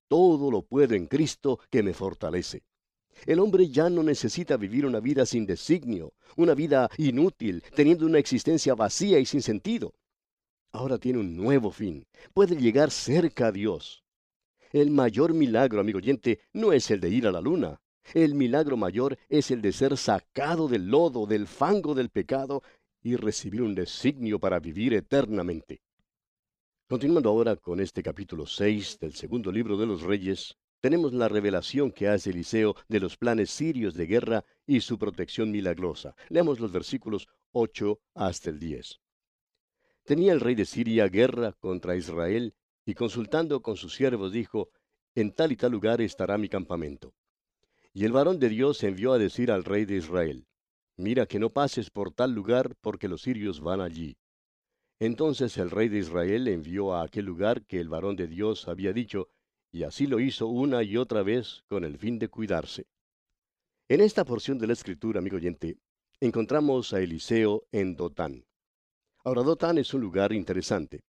todo 0.07 0.51
lo 0.51 0.63
puedo 0.63 0.95
en 0.95 1.05
Cristo 1.05 1.59
que 1.69 1.83
me 1.83 1.93
fortalece. 1.93 2.63
El 3.25 3.39
hombre 3.39 3.69
ya 3.69 3.89
no 3.89 4.03
necesita 4.03 4.57
vivir 4.57 4.85
una 4.85 4.99
vida 4.99 5.25
sin 5.25 5.45
designio, 5.45 6.13
una 6.35 6.53
vida 6.53 6.89
inútil, 6.97 7.63
teniendo 7.75 8.05
una 8.05 8.19
existencia 8.19 8.75
vacía 8.75 9.19
y 9.19 9.25
sin 9.25 9.41
sentido. 9.41 9.93
Ahora 10.71 10.97
tiene 10.97 11.19
un 11.19 11.35
nuevo 11.35 11.71
fin. 11.71 12.05
Puede 12.33 12.55
llegar 12.55 12.91
cerca 12.91 13.47
a 13.47 13.51
Dios. 13.51 14.03
El 14.71 14.91
mayor 14.91 15.33
milagro, 15.33 15.79
amigo 15.79 15.97
oyente, 15.97 16.39
no 16.53 16.73
es 16.73 16.91
el 16.91 16.99
de 16.99 17.09
ir 17.09 17.27
a 17.27 17.31
la 17.31 17.41
luna. 17.41 17.81
El 18.13 18.35
milagro 18.35 18.77
mayor 18.77 19.17
es 19.27 19.51
el 19.51 19.61
de 19.61 19.71
ser 19.71 19.97
sacado 19.97 20.67
del 20.67 20.87
lodo, 20.87 21.25
del 21.25 21.47
fango 21.47 21.93
del 21.95 22.09
pecado 22.09 22.63
y 23.01 23.15
recibir 23.15 23.61
un 23.61 23.75
designio 23.75 24.39
para 24.39 24.59
vivir 24.59 24.93
eternamente. 24.93 25.81
Continuando 26.87 27.29
ahora 27.29 27.55
con 27.55 27.79
este 27.79 28.01
capítulo 28.01 28.47
6 28.47 28.97
del 28.99 29.13
segundo 29.13 29.51
libro 29.51 29.77
de 29.77 29.85
los 29.85 30.01
Reyes, 30.01 30.55
tenemos 30.81 31.13
la 31.13 31.27
revelación 31.27 31.91
que 31.91 32.07
hace 32.07 32.31
Eliseo 32.31 32.75
de 32.87 32.99
los 32.99 33.17
planes 33.17 33.51
sirios 33.51 33.93
de 33.93 34.07
guerra 34.07 34.45
y 34.65 34.81
su 34.81 34.97
protección 34.97 35.51
milagrosa. 35.51 36.15
Leamos 36.29 36.59
los 36.59 36.71
versículos 36.71 37.27
8 37.51 37.99
hasta 38.15 38.49
el 38.49 38.59
10. 38.59 38.99
Tenía 40.09 40.33
el 40.33 40.39
rey 40.39 40.55
de 40.55 40.65
Siria 40.65 41.07
guerra 41.07 41.53
contra 41.59 41.95
Israel 41.95 42.55
y 42.83 42.95
consultando 42.95 43.61
con 43.61 43.77
sus 43.77 43.93
siervos 43.93 44.31
dijo, 44.31 44.71
En 45.13 45.31
tal 45.31 45.51
y 45.51 45.55
tal 45.55 45.71
lugar 45.71 46.01
estará 46.01 46.39
mi 46.39 46.49
campamento. 46.49 47.13
Y 47.93 48.05
el 48.05 48.11
varón 48.11 48.39
de 48.39 48.49
Dios 48.49 48.83
envió 48.83 49.13
a 49.13 49.19
decir 49.19 49.51
al 49.51 49.63
rey 49.63 49.85
de 49.85 49.97
Israel, 49.97 50.47
Mira 50.97 51.27
que 51.27 51.37
no 51.37 51.51
pases 51.51 51.91
por 51.91 52.11
tal 52.11 52.33
lugar 52.33 52.75
porque 52.81 53.07
los 53.07 53.21
sirios 53.21 53.61
van 53.61 53.81
allí. 53.81 54.17
Entonces 54.97 55.55
el 55.59 55.69
rey 55.69 55.89
de 55.89 55.99
Israel 55.99 56.47
envió 56.47 56.95
a 56.95 57.03
aquel 57.03 57.25
lugar 57.25 57.67
que 57.67 57.79
el 57.79 57.87
varón 57.87 58.15
de 58.15 58.25
Dios 58.25 58.67
había 58.67 58.93
dicho, 58.93 59.29
y 59.71 59.83
así 59.83 60.07
lo 60.07 60.19
hizo 60.19 60.47
una 60.47 60.81
y 60.81 60.97
otra 60.97 61.21
vez 61.21 61.63
con 61.67 61.83
el 61.83 61.99
fin 61.99 62.17
de 62.17 62.29
cuidarse. 62.29 62.87
En 63.87 64.01
esta 64.01 64.25
porción 64.25 64.57
de 64.57 64.65
la 64.65 64.73
escritura, 64.73 65.19
amigo 65.19 65.35
oyente, 65.35 65.77
encontramos 66.19 66.93
a 66.93 66.99
Eliseo 66.99 67.67
en 67.71 67.95
Dotán. 67.95 68.48
Ahora, 69.23 69.43
Dotán 69.43 69.77
es 69.77 69.93
un 69.93 70.01
lugar 70.01 70.31
interesante. 70.31 71.01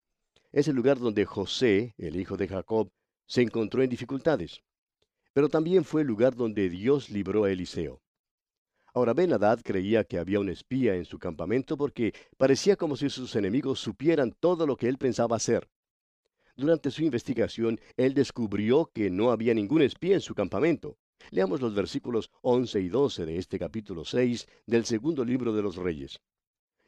Es 0.50 0.66
el 0.66 0.74
lugar 0.74 0.98
donde 0.98 1.24
José, 1.24 1.94
el 1.96 2.16
hijo 2.16 2.36
de 2.36 2.48
Jacob, 2.48 2.90
se 3.26 3.42
encontró 3.42 3.82
en 3.82 3.90
dificultades. 3.90 4.62
Pero 5.32 5.48
también 5.48 5.84
fue 5.84 6.00
el 6.02 6.08
lugar 6.08 6.34
donde 6.34 6.68
Dios 6.68 7.10
libró 7.10 7.44
a 7.44 7.52
Eliseo. 7.52 8.02
Ahora 8.92 9.14
Ben 9.14 9.32
Hadad 9.32 9.60
creía 9.62 10.02
que 10.02 10.18
había 10.18 10.40
un 10.40 10.48
espía 10.48 10.96
en 10.96 11.04
su 11.04 11.20
campamento 11.20 11.76
porque 11.76 12.12
parecía 12.36 12.74
como 12.74 12.96
si 12.96 13.08
sus 13.08 13.36
enemigos 13.36 13.78
supieran 13.78 14.32
todo 14.40 14.66
lo 14.66 14.76
que 14.76 14.88
él 14.88 14.98
pensaba 14.98 15.36
hacer. 15.36 15.68
Durante 16.56 16.90
su 16.90 17.04
investigación, 17.04 17.80
él 17.96 18.14
descubrió 18.14 18.90
que 18.92 19.08
no 19.08 19.30
había 19.30 19.54
ningún 19.54 19.82
espía 19.82 20.14
en 20.14 20.20
su 20.20 20.34
campamento. 20.34 20.98
Leamos 21.30 21.60
los 21.60 21.74
versículos 21.74 22.32
11 22.42 22.80
y 22.80 22.88
12 22.88 23.26
de 23.26 23.38
este 23.38 23.58
capítulo 23.58 24.04
6 24.04 24.48
del 24.66 24.84
segundo 24.84 25.24
libro 25.24 25.52
de 25.52 25.62
los 25.62 25.76
Reyes. 25.76 26.20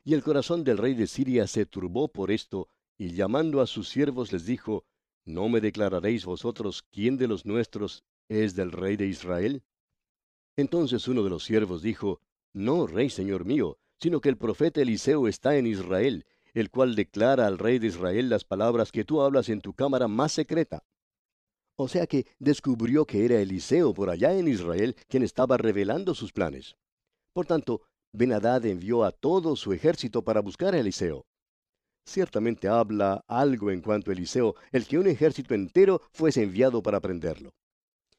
Y 0.05 0.15
el 0.15 0.23
corazón 0.23 0.65
del 0.65 0.79
rey 0.79 0.95
de 0.95 1.07
Siria 1.07 1.47
se 1.47 1.65
turbó 1.65 2.09
por 2.09 2.31
esto, 2.31 2.69
y 2.99 3.13
llamando 3.13 3.61
a 3.61 3.67
sus 3.67 3.89
siervos 3.89 4.33
les 4.33 4.45
dijo, 4.47 4.85
¿No 5.25 5.49
me 5.49 5.61
declararéis 5.61 6.25
vosotros 6.25 6.83
quién 6.91 7.17
de 7.17 7.29
los 7.29 7.47
nuestros 7.47 8.05
es 8.29 8.57
del 8.57 8.73
rey 8.73 8.97
de 8.97 9.07
Israel? 9.07 9.63
Entonces 10.57 11.07
uno 11.07 11.23
de 11.23 11.31
los 11.31 11.45
siervos 11.45 11.83
dijo, 11.83 12.21
No, 12.53 12.87
rey 12.87 13.11
señor 13.11 13.45
mío, 13.45 13.79
sino 14.01 14.21
que 14.21 14.29
el 14.29 14.37
profeta 14.37 14.83
Eliseo 14.83 15.29
está 15.29 15.57
en 15.57 15.67
Israel, 15.67 16.27
el 16.55 16.71
cual 16.71 16.97
declara 16.97 17.47
al 17.47 17.59
rey 17.59 17.79
de 17.79 17.87
Israel 17.87 18.29
las 18.29 18.45
palabras 18.45 18.91
que 18.91 19.05
tú 19.05 19.23
hablas 19.23 19.49
en 19.49 19.61
tu 19.61 19.75
cámara 19.75 20.09
más 20.09 20.33
secreta. 20.33 20.85
O 21.77 21.89
sea 21.89 22.07
que 22.07 22.27
descubrió 22.39 23.07
que 23.07 23.25
era 23.25 23.41
Eliseo 23.41 23.95
por 23.95 24.11
allá 24.11 24.37
en 24.37 24.49
Israel 24.49 24.97
quien 25.09 25.23
estaba 25.23 25.57
revelando 25.57 26.15
sus 26.15 26.33
planes. 26.33 26.77
Por 27.33 27.47
tanto, 27.47 27.83
Benadad 28.12 28.66
envió 28.66 29.04
a 29.04 29.11
todo 29.11 29.57
su 29.57 29.73
ejército 29.73 30.23
para 30.23 30.40
buscar 30.40 30.75
a 30.75 30.78
Eliseo. 30.78 31.25
Ciertamente 32.04 32.69
habla 32.69 33.25
algo 33.26 33.71
en 33.71 33.81
cuanto 33.81 34.11
a 34.11 34.14
Eliseo, 34.14 34.54
el 34.71 34.87
que 34.87 34.99
un 34.99 35.07
ejército 35.07 35.54
entero 35.54 36.02
fuese 36.12 36.42
enviado 36.42 36.83
para 36.83 37.00
prenderlo. 37.00 37.54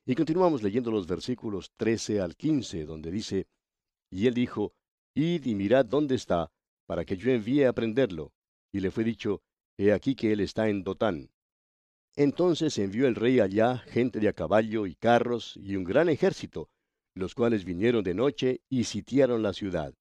Y 0.06 0.16
continuamos 0.16 0.64
leyendo 0.64 0.90
los 0.90 1.06
versículos 1.06 1.72
13 1.78 2.22
al 2.22 2.36
15, 2.36 2.86
donde 2.86 3.12
dice, 3.12 3.48
Y 4.10 4.26
él 4.28 4.34
dijo, 4.34 4.74
Id 5.14 5.46
y 5.46 5.54
mirad 5.54 5.86
dónde 5.86 6.16
está, 6.16 6.52
para 6.88 7.06
que 7.06 7.16
yo 7.16 7.32
envíe 7.32 7.66
a 7.66 7.74
prenderlo. 7.74 8.34
Y 8.72 8.80
le 8.80 8.90
fue 8.90 9.04
dicho, 9.04 9.44
He 9.78 9.94
aquí 9.94 10.16
que 10.16 10.34
él 10.34 10.40
está 10.40 10.70
en 10.70 10.84
Dotán. 10.84 11.30
Entonces 12.16 12.78
envió 12.80 13.08
el 13.08 13.16
rey 13.16 13.40
allá 13.40 13.78
gente 13.78 14.20
de 14.20 14.28
a 14.28 14.34
caballo 14.34 14.88
y 14.88 14.96
carros 14.96 15.58
y 15.62 15.76
un 15.76 15.84
gran 15.84 16.10
ejército, 16.10 16.70
los 17.14 17.36
cuales 17.36 17.66
vinieron 17.66 18.04
de 18.04 18.14
noche 18.14 18.62
y 18.70 18.86
sitiaron 18.86 19.44
la 19.44 19.54
ciudad. 19.54 19.94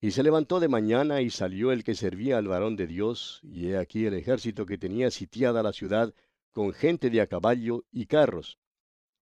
Y 0.00 0.10
se 0.10 0.22
levantó 0.22 0.58
de 0.58 0.68
mañana 0.68 1.20
y 1.20 1.30
salió 1.30 1.70
el 1.72 1.84
que 1.84 1.94
servía 1.94 2.38
al 2.38 2.48
varón 2.48 2.76
de 2.76 2.86
Dios, 2.86 3.40
y 3.42 3.68
he 3.68 3.78
aquí 3.78 4.06
el 4.06 4.14
ejército 4.14 4.66
que 4.66 4.78
tenía 4.78 5.10
sitiada 5.10 5.62
la 5.62 5.72
ciudad, 5.72 6.14
con 6.52 6.72
gente 6.72 7.08
de 7.08 7.20
a 7.20 7.26
caballo 7.26 7.84
y 7.90 8.06
carros. 8.06 8.58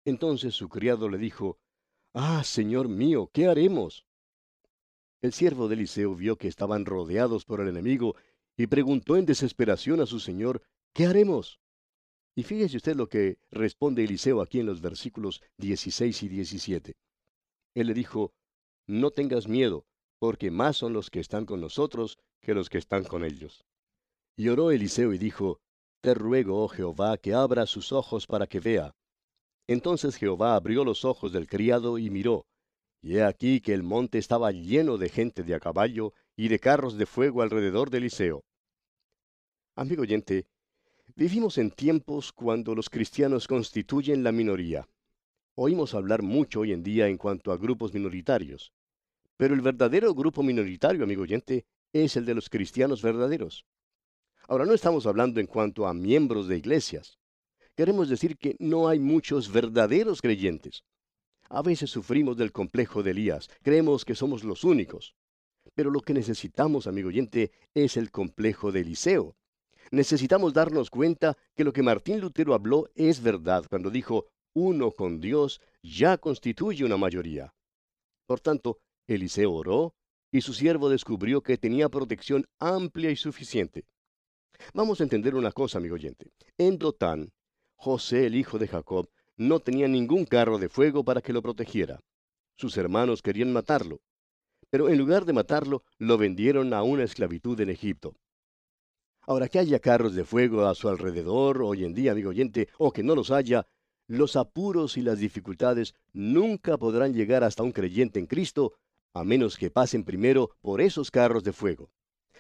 Entonces 0.04 0.54
su 0.54 0.68
criado 0.68 1.09
le 1.09 1.18
dijo, 1.18 1.59
Ah, 2.12 2.44
señor 2.44 2.88
mío, 2.88 3.30
¿qué 3.32 3.46
haremos? 3.46 4.06
El 5.20 5.32
siervo 5.32 5.68
de 5.68 5.74
Eliseo 5.74 6.14
vio 6.14 6.37
que 6.37 6.48
estaban 6.48 6.85
rodeados 6.85 7.44
por 7.44 7.61
el 7.61 7.68
enemigo 7.68 8.14
y 8.56 8.66
preguntó 8.68 9.16
en 9.16 9.26
desesperación 9.26 10.00
a 10.00 10.06
su 10.06 10.20
señor, 10.20 10.62
¿qué 10.92 11.06
haremos? 11.06 11.61
Y 12.37 12.42
fíjese 12.42 12.77
usted 12.77 12.94
lo 12.94 13.09
que 13.09 13.38
responde 13.51 14.05
Eliseo 14.05 14.42
aquí 14.42 14.61
en 14.61 14.66
los 14.66 14.83
versículos 14.83 15.40
16 15.57 16.22
y 16.22 16.29
17. 16.29 16.96
Él 17.75 17.87
le 17.87 17.94
dijo, 17.94 18.35
no 18.87 19.11
tengas 19.11 19.49
miedo, 19.49 19.87
porque 20.20 20.51
más 20.51 20.77
son 20.77 20.92
los 20.92 21.11
que 21.11 21.18
están 21.18 21.46
con 21.46 21.61
nosotros 21.61 22.18
que 22.42 22.55
los 22.55 22.68
que 22.68 22.79
están 22.79 23.05
con 23.05 23.25
ellos. 23.25 23.64
Y 24.37 24.49
oró 24.49 24.70
Eliseo 24.70 25.14
y 25.14 25.18
dijo, 25.18 25.61
Te 26.03 26.14
ruego, 26.14 26.62
oh 26.62 26.68
Jehová, 26.68 27.16
que 27.16 27.33
abra 27.33 27.66
sus 27.66 27.90
ojos 27.90 28.27
para 28.27 28.46
que 28.46 28.61
vea. 28.61 28.94
Entonces 29.66 30.16
Jehová 30.16 30.55
abrió 30.55 30.85
los 30.85 31.05
ojos 31.05 31.33
del 31.33 31.49
criado 31.49 31.99
y 31.99 32.11
miró, 32.11 32.46
y 33.03 33.16
he 33.16 33.25
aquí 33.25 33.61
que 33.61 33.72
el 33.72 33.83
monte 33.83 34.18
estaba 34.18 34.53
lleno 34.53 34.99
de 34.99 35.09
gente 35.09 35.42
de 35.42 35.55
a 35.55 35.61
caballo 35.61 36.12
y 36.37 36.49
de 36.49 36.59
carros 36.59 36.99
de 36.99 37.07
fuego 37.07 37.42
alrededor 37.42 37.90
de 37.90 37.99
Eliseo. 37.99 38.44
Amigo 39.75 40.03
oyente, 40.03 40.46
vivimos 41.14 41.58
en 41.58 41.70
tiempos 41.70 42.32
cuando 42.32 42.74
los 42.74 42.90
cristianos 42.90 43.46
constituyen 43.46 44.22
la 44.24 44.32
minoría. 44.32 44.88
Oímos 45.54 45.94
hablar 45.94 46.22
mucho 46.22 46.60
hoy 46.60 46.72
en 46.72 46.82
día 46.82 47.08
en 47.08 47.16
cuanto 47.16 47.52
a 47.52 47.56
grupos 47.56 47.94
minoritarios. 47.94 48.72
Pero 49.36 49.54
el 49.54 49.60
verdadero 49.60 50.14
grupo 50.14 50.42
minoritario, 50.42 51.04
amigo 51.04 51.22
oyente, 51.22 51.66
es 51.92 52.16
el 52.16 52.26
de 52.26 52.34
los 52.34 52.50
cristianos 52.50 53.02
verdaderos. 53.02 53.64
Ahora 54.48 54.64
no 54.64 54.74
estamos 54.74 55.06
hablando 55.06 55.40
en 55.40 55.46
cuanto 55.46 55.86
a 55.86 55.94
miembros 55.94 56.48
de 56.48 56.58
iglesias. 56.58 57.18
Queremos 57.74 58.08
decir 58.08 58.36
que 58.36 58.56
no 58.58 58.88
hay 58.88 58.98
muchos 58.98 59.52
verdaderos 59.52 60.22
creyentes. 60.22 60.84
A 61.48 61.62
veces 61.62 61.90
sufrimos 61.90 62.36
del 62.36 62.52
complejo 62.52 63.02
de 63.02 63.12
Elías, 63.12 63.48
creemos 63.62 64.04
que 64.04 64.14
somos 64.14 64.44
los 64.44 64.64
únicos. 64.64 65.14
Pero 65.74 65.90
lo 65.90 66.00
que 66.00 66.14
necesitamos, 66.14 66.86
amigo 66.86 67.08
oyente, 67.08 67.52
es 67.74 67.96
el 67.96 68.10
complejo 68.10 68.72
de 68.72 68.80
Eliseo. 68.80 69.36
Necesitamos 69.90 70.53
darnos 70.53 70.90
cuenta 70.90 71.37
que 71.55 71.64
lo 71.64 71.72
que 71.72 71.83
Martín 71.83 72.20
Lutero 72.20 72.55
habló 72.55 72.88
es 72.94 73.22
verdad 73.22 73.64
cuando 73.68 73.90
dijo, 73.90 74.27
uno 74.55 74.90
con 74.90 75.20
Dios 75.20 75.61
ya 75.83 76.16
constituye 76.18 76.85
una 76.85 76.96
mayoría. 76.96 77.55
Por 78.27 78.40
tanto, 78.40 78.79
Eliseo 79.07 79.53
oró 79.53 79.94
y 80.33 80.40
su 80.40 80.53
siervo 80.53 80.88
descubrió 80.88 81.42
que 81.42 81.59
tenía 81.59 81.88
protección 81.88 82.46
amplia 82.59 83.11
y 83.11 83.16
suficiente. 83.16 83.85
Vamos 84.75 85.01
a 85.01 85.05
entender 85.05 85.35
una 85.35 85.53
cosa, 85.53 85.79
amigo 85.79 85.94
oyente. 85.94 86.31
En 86.59 86.79
Dotán, 86.79 87.33
José, 87.75 88.27
el 88.27 88.35
hijo 88.35 88.59
de 88.59 88.68
Jacob, 88.68 89.09
no 89.37 89.61
tenía 89.61 89.87
ningún 89.87 90.25
carro 90.25 90.59
de 90.59 90.68
fuego 90.68 91.05
para 91.05 91.20
que 91.20 91.33
lo 91.33 91.42
protegiera. 91.42 92.01
Sus 92.57 92.77
hermanos 92.79 93.20
querían 93.20 93.53
matarlo, 93.53 94.01
pero 94.70 94.88
en 94.88 94.99
lugar 94.99 95.25
de 95.27 95.33
matarlo, 95.33 95.85
lo 95.99 96.18
vendieron 96.18 96.72
a 96.72 96.83
una 96.83 97.05
esclavitud 97.05 97.61
en 97.61 97.70
Egipto. 97.70 98.16
Ahora 99.28 99.48
que 99.48 99.58
haya 99.58 99.80
carros 99.80 100.14
de 100.14 100.24
fuego 100.24 100.66
a 100.66 100.74
su 100.76 100.88
alrededor 100.88 101.60
hoy 101.60 101.84
en 101.84 101.94
día, 101.94 102.12
amigo 102.12 102.30
oyente, 102.30 102.68
o 102.78 102.92
que 102.92 103.02
no 103.02 103.16
los 103.16 103.32
haya, 103.32 103.66
los 104.06 104.36
apuros 104.36 104.96
y 104.96 105.02
las 105.02 105.18
dificultades 105.18 105.94
nunca 106.12 106.78
podrán 106.78 107.12
llegar 107.12 107.42
hasta 107.42 107.64
un 107.64 107.72
creyente 107.72 108.20
en 108.20 108.26
Cristo, 108.26 108.74
a 109.14 109.24
menos 109.24 109.56
que 109.56 109.68
pasen 109.68 110.04
primero 110.04 110.50
por 110.60 110.80
esos 110.80 111.10
carros 111.10 111.42
de 111.42 111.52
fuego. 111.52 111.90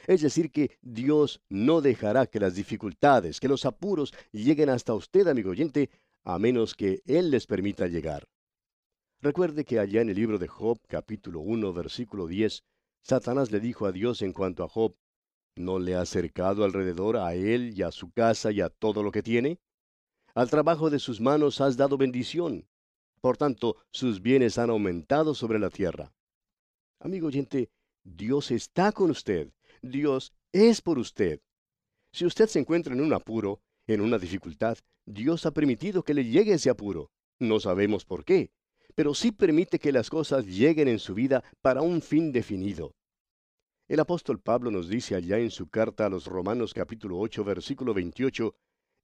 Es 0.06 0.20
decir, 0.20 0.52
que 0.52 0.78
Dios 0.80 1.40
no 1.48 1.80
dejará 1.80 2.26
que 2.26 2.38
las 2.38 2.54
dificultades, 2.54 3.40
que 3.40 3.48
los 3.48 3.64
apuros 3.64 4.14
lleguen 4.30 4.68
hasta 4.68 4.94
usted, 4.94 5.26
amigo 5.26 5.50
oyente, 5.50 5.90
a 6.22 6.38
menos 6.38 6.76
que 6.76 7.02
Él 7.04 7.32
les 7.32 7.48
permita 7.48 7.88
llegar. 7.88 8.28
Recuerde 9.20 9.64
que 9.64 9.80
allá 9.80 10.02
en 10.02 10.10
el 10.10 10.16
libro 10.16 10.38
de 10.38 10.46
Job, 10.46 10.78
capítulo 10.86 11.40
1, 11.40 11.72
versículo 11.72 12.28
10, 12.28 12.62
Satanás 13.02 13.50
le 13.50 13.58
dijo 13.58 13.86
a 13.86 13.92
Dios 13.92 14.22
en 14.22 14.32
cuanto 14.32 14.62
a 14.62 14.68
Job, 14.68 14.94
¿no 15.56 15.78
le 15.78 15.96
ha 15.96 16.04
cercado 16.06 16.64
alrededor 16.64 17.16
a 17.16 17.34
él 17.34 17.72
y 17.76 17.82
a 17.82 17.90
su 17.90 18.10
casa 18.10 18.52
y 18.52 18.60
a 18.60 18.68
todo 18.68 19.02
lo 19.02 19.10
que 19.10 19.22
tiene? 19.22 19.58
Al 20.34 20.50
trabajo 20.50 20.90
de 20.90 20.98
sus 20.98 21.20
manos 21.20 21.60
has 21.60 21.76
dado 21.76 21.96
bendición. 21.96 22.68
Por 23.20 23.36
tanto, 23.36 23.76
sus 23.90 24.20
bienes 24.20 24.58
han 24.58 24.70
aumentado 24.70 25.34
sobre 25.34 25.58
la 25.58 25.70
tierra. 25.70 26.12
Amigo 27.00 27.28
oyente, 27.28 27.70
Dios 28.04 28.50
está 28.50 28.92
con 28.92 29.10
usted. 29.10 29.50
Dios 29.82 30.32
es 30.52 30.80
por 30.80 30.98
usted. 30.98 31.40
Si 32.12 32.24
usted 32.24 32.46
se 32.46 32.58
encuentra 32.58 32.94
en 32.94 33.00
un 33.00 33.12
apuro, 33.12 33.60
en 33.86 34.00
una 34.00 34.18
dificultad, 34.18 34.78
Dios 35.04 35.46
ha 35.46 35.50
permitido 35.50 36.02
que 36.02 36.14
le 36.14 36.24
llegue 36.24 36.52
ese 36.54 36.70
apuro. 36.70 37.10
No 37.38 37.60
sabemos 37.60 38.04
por 38.04 38.24
qué, 38.24 38.50
pero 38.94 39.14
sí 39.14 39.32
permite 39.32 39.78
que 39.78 39.92
las 39.92 40.10
cosas 40.10 40.46
lleguen 40.46 40.88
en 40.88 40.98
su 40.98 41.14
vida 41.14 41.44
para 41.62 41.82
un 41.82 42.02
fin 42.02 42.32
definido. 42.32 42.94
El 43.88 44.00
apóstol 44.00 44.40
Pablo 44.40 44.72
nos 44.72 44.88
dice 44.88 45.14
allá 45.14 45.38
en 45.38 45.52
su 45.52 45.68
carta 45.68 46.06
a 46.06 46.08
los 46.08 46.26
Romanos 46.26 46.74
capítulo 46.74 47.20
8 47.20 47.44
versículo 47.44 47.94
28, 47.94 48.52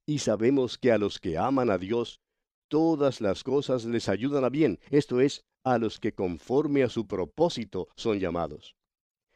y 0.05 0.19
sabemos 0.19 0.77
que 0.77 0.91
a 0.91 0.97
los 0.97 1.19
que 1.19 1.37
aman 1.37 1.69
a 1.69 1.77
Dios, 1.77 2.19
todas 2.67 3.21
las 3.21 3.45
cosas 3.45 3.85
les 3.85 4.09
ayudan 4.09 4.43
a 4.43 4.49
bien, 4.49 4.81
esto 4.89 5.21
es, 5.21 5.45
a 5.63 5.77
los 5.77 6.01
que 6.01 6.11
conforme 6.11 6.83
a 6.83 6.89
su 6.89 7.07
propósito 7.07 7.87
son 7.95 8.19
llamados. 8.19 8.75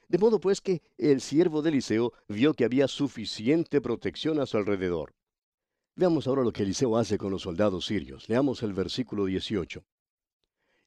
De 0.10 0.18
modo 0.18 0.42
pues 0.42 0.60
que 0.60 0.82
el 0.98 1.22
siervo 1.22 1.62
de 1.62 1.70
Eliseo 1.70 2.12
vio 2.28 2.54
que 2.54 2.66
había 2.66 2.90
suficiente 2.90 3.80
protección 3.80 4.42
a 4.42 4.46
su 4.46 4.58
alrededor. 4.58 5.16
Veamos 5.96 6.28
ahora 6.28 6.44
lo 6.44 6.52
que 6.52 6.64
Eliseo 6.64 6.98
hace 6.98 7.18
con 7.18 7.32
los 7.32 7.44
soldados 7.44 7.86
sirios. 7.86 8.28
Leamos 8.28 8.64
el 8.64 8.74
versículo 8.74 9.24
18. 9.24 9.82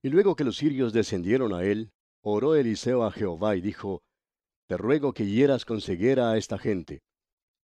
Y 0.03 0.11
luego 0.11 0.37
que 0.37 0.45
los 0.45 0.59
sirios 0.59 0.93
descendieron 0.93 1.55
a 1.55 1.65
él, 1.65 1.93
oró 2.21 2.55
Eliseo 2.55 3.05
a 3.05 3.11
Jehová 3.11 3.57
y 3.57 3.63
dijo, 3.63 4.03
Te 4.71 4.77
ruego 4.77 5.13
que 5.13 5.27
hieras 5.27 5.65
con 5.65 5.81
ceguera 5.81 6.31
a 6.31 6.39
esta 6.39 6.57
gente. 6.57 7.03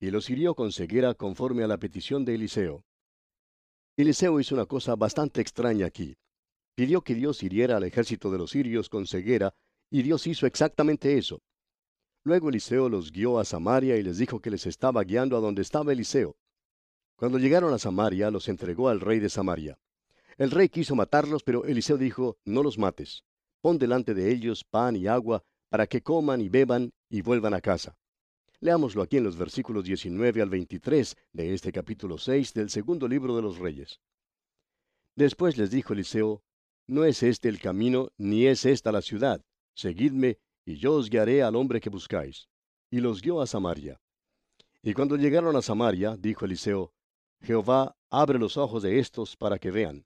Y 0.01 0.09
los 0.09 0.27
hirió 0.31 0.55
con 0.55 0.71
ceguera 0.71 1.13
conforme 1.13 1.63
a 1.63 1.67
la 1.67 1.77
petición 1.77 2.25
de 2.25 2.33
Eliseo. 2.33 2.83
Eliseo 3.95 4.39
hizo 4.39 4.55
una 4.55 4.65
cosa 4.65 4.95
bastante 4.95 5.39
extraña 5.39 5.85
aquí. 5.85 6.17
Pidió 6.73 7.03
que 7.03 7.13
Dios 7.13 7.43
hiriera 7.43 7.77
al 7.77 7.83
ejército 7.83 8.31
de 8.31 8.39
los 8.39 8.49
sirios 8.49 8.89
con 8.89 9.05
ceguera 9.05 9.53
y 9.91 10.01
Dios 10.01 10.25
hizo 10.25 10.47
exactamente 10.47 11.15
eso. 11.15 11.43
Luego 12.23 12.49
Eliseo 12.49 12.89
los 12.89 13.11
guió 13.11 13.37
a 13.37 13.45
Samaria 13.45 13.97
y 13.97 14.01
les 14.01 14.17
dijo 14.17 14.39
que 14.39 14.49
les 14.49 14.65
estaba 14.65 15.03
guiando 15.03 15.37
a 15.37 15.41
donde 15.41 15.61
estaba 15.61 15.93
Eliseo. 15.93 16.35
Cuando 17.17 17.37
llegaron 17.37 17.71
a 17.71 17.77
Samaria, 17.77 18.31
los 18.31 18.49
entregó 18.49 18.89
al 18.89 18.99
rey 18.99 19.19
de 19.19 19.29
Samaria. 19.29 19.77
El 20.39 20.49
rey 20.49 20.69
quiso 20.69 20.95
matarlos, 20.95 21.43
pero 21.43 21.65
Eliseo 21.65 21.97
dijo, 21.97 22.39
no 22.45 22.63
los 22.63 22.79
mates. 22.79 23.23
Pon 23.61 23.77
delante 23.77 24.15
de 24.15 24.31
ellos 24.31 24.63
pan 24.63 24.95
y 24.95 25.05
agua 25.05 25.43
para 25.69 25.87
que 25.87 26.01
coman 26.01 26.39
y 26.39 26.47
beban 26.47 26.93
y 27.09 27.21
vuelvan 27.21 27.53
a 27.53 27.61
casa. 27.61 27.97
Leámoslo 28.59 29.01
aquí 29.01 29.17
en 29.17 29.23
los 29.23 29.37
versículos 29.37 29.83
19 29.83 30.41
al 30.41 30.49
23 30.49 31.15
de 31.33 31.53
este 31.53 31.71
capítulo 31.71 32.17
6 32.17 32.53
del 32.53 32.69
segundo 32.69 33.07
libro 33.07 33.35
de 33.35 33.41
los 33.41 33.57
Reyes. 33.59 33.99
Después 35.15 35.57
les 35.57 35.71
dijo 35.71 35.93
Eliseo, 35.93 36.43
No 36.87 37.05
es 37.05 37.23
este 37.23 37.49
el 37.49 37.59
camino, 37.59 38.09
ni 38.17 38.47
es 38.47 38.65
esta 38.65 38.91
la 38.91 39.01
ciudad. 39.01 39.43
Seguidme, 39.75 40.39
y 40.65 40.77
yo 40.77 40.93
os 40.93 41.09
guiaré 41.09 41.43
al 41.43 41.55
hombre 41.55 41.79
que 41.79 41.89
buscáis. 41.89 42.47
Y 42.89 42.99
los 42.99 43.21
guió 43.21 43.41
a 43.41 43.47
Samaria. 43.47 43.99
Y 44.81 44.93
cuando 44.93 45.15
llegaron 45.15 45.55
a 45.55 45.61
Samaria, 45.61 46.15
dijo 46.17 46.45
Eliseo, 46.45 46.93
Jehová, 47.41 47.95
abre 48.09 48.39
los 48.39 48.57
ojos 48.57 48.83
de 48.83 48.99
estos 48.99 49.35
para 49.35 49.59
que 49.59 49.71
vean. 49.71 50.05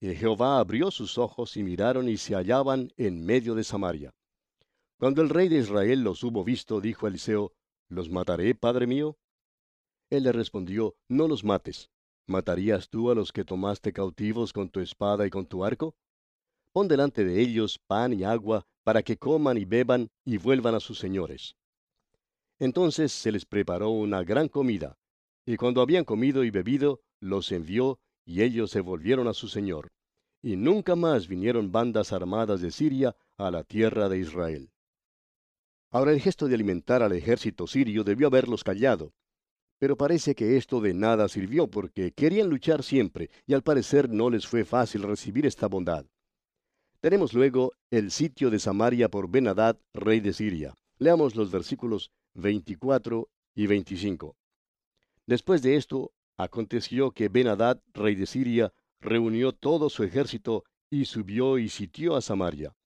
Y 0.00 0.14
Jehová 0.14 0.58
abrió 0.58 0.90
sus 0.90 1.18
ojos 1.18 1.56
y 1.56 1.62
miraron 1.62 2.08
y 2.08 2.16
se 2.16 2.34
hallaban 2.34 2.92
en 2.96 3.24
medio 3.24 3.54
de 3.54 3.64
Samaria. 3.64 4.14
Cuando 5.00 5.22
el 5.22 5.30
rey 5.30 5.48
de 5.48 5.56
Israel 5.56 6.02
los 6.02 6.22
hubo 6.24 6.44
visto, 6.44 6.78
dijo 6.78 7.06
Eliseo, 7.06 7.54
¿Los 7.88 8.10
mataré, 8.10 8.54
padre 8.54 8.86
mío? 8.86 9.16
Él 10.10 10.24
le 10.24 10.32
respondió, 10.32 10.94
No 11.08 11.26
los 11.26 11.42
mates. 11.42 11.88
¿Matarías 12.26 12.90
tú 12.90 13.10
a 13.10 13.14
los 13.14 13.32
que 13.32 13.46
tomaste 13.46 13.94
cautivos 13.94 14.52
con 14.52 14.68
tu 14.68 14.78
espada 14.80 15.26
y 15.26 15.30
con 15.30 15.46
tu 15.46 15.64
arco? 15.64 15.94
Pon 16.72 16.86
delante 16.86 17.24
de 17.24 17.40
ellos 17.40 17.78
pan 17.86 18.12
y 18.12 18.24
agua, 18.24 18.66
para 18.84 19.02
que 19.02 19.16
coman 19.16 19.56
y 19.56 19.64
beban 19.64 20.10
y 20.26 20.36
vuelvan 20.36 20.74
a 20.74 20.80
sus 20.80 20.98
señores. 20.98 21.56
Entonces 22.58 23.10
se 23.10 23.32
les 23.32 23.46
preparó 23.46 23.88
una 23.88 24.22
gran 24.22 24.48
comida, 24.48 24.98
y 25.46 25.56
cuando 25.56 25.80
habían 25.80 26.04
comido 26.04 26.44
y 26.44 26.50
bebido, 26.50 27.00
los 27.20 27.50
envió, 27.52 28.00
y 28.26 28.42
ellos 28.42 28.70
se 28.70 28.82
volvieron 28.82 29.28
a 29.28 29.32
su 29.32 29.48
señor. 29.48 29.92
Y 30.42 30.56
nunca 30.56 30.94
más 30.94 31.26
vinieron 31.26 31.72
bandas 31.72 32.12
armadas 32.12 32.60
de 32.60 32.70
Siria 32.70 33.16
a 33.38 33.50
la 33.50 33.64
tierra 33.64 34.10
de 34.10 34.18
Israel. 34.18 34.70
Ahora 35.90 36.12
el 36.12 36.20
gesto 36.20 36.46
de 36.46 36.54
alimentar 36.54 37.02
al 37.02 37.12
ejército 37.12 37.66
sirio 37.66 38.04
debió 38.04 38.28
haberlos 38.28 38.62
callado, 38.62 39.12
pero 39.80 39.96
parece 39.96 40.34
que 40.34 40.56
esto 40.56 40.80
de 40.80 40.94
nada 40.94 41.28
sirvió 41.28 41.66
porque 41.66 42.12
querían 42.12 42.48
luchar 42.48 42.82
siempre 42.82 43.30
y 43.46 43.54
al 43.54 43.62
parecer 43.62 44.10
no 44.10 44.28
les 44.30 44.46
fue 44.46 44.64
fácil 44.64 45.02
recibir 45.02 45.46
esta 45.46 45.66
bondad. 45.66 46.04
Tenemos 47.00 47.32
luego 47.32 47.72
el 47.90 48.10
sitio 48.10 48.50
de 48.50 48.58
Samaria 48.58 49.08
por 49.08 49.30
Benadad, 49.30 49.78
rey 49.94 50.20
de 50.20 50.34
Siria. 50.34 50.74
Leamos 50.98 51.34
los 51.34 51.50
versículos 51.50 52.10
24 52.34 53.28
y 53.54 53.66
25. 53.66 54.36
Después 55.26 55.62
de 55.62 55.76
esto, 55.76 56.12
aconteció 56.36 57.12
que 57.12 57.28
Benadad, 57.28 57.80
rey 57.94 58.14
de 58.14 58.26
Siria, 58.26 58.72
reunió 59.00 59.52
todo 59.52 59.88
su 59.88 60.04
ejército 60.04 60.64
y 60.90 61.06
subió 61.06 61.58
y 61.58 61.70
sitió 61.70 62.16
a 62.16 62.20
Samaria. 62.20 62.76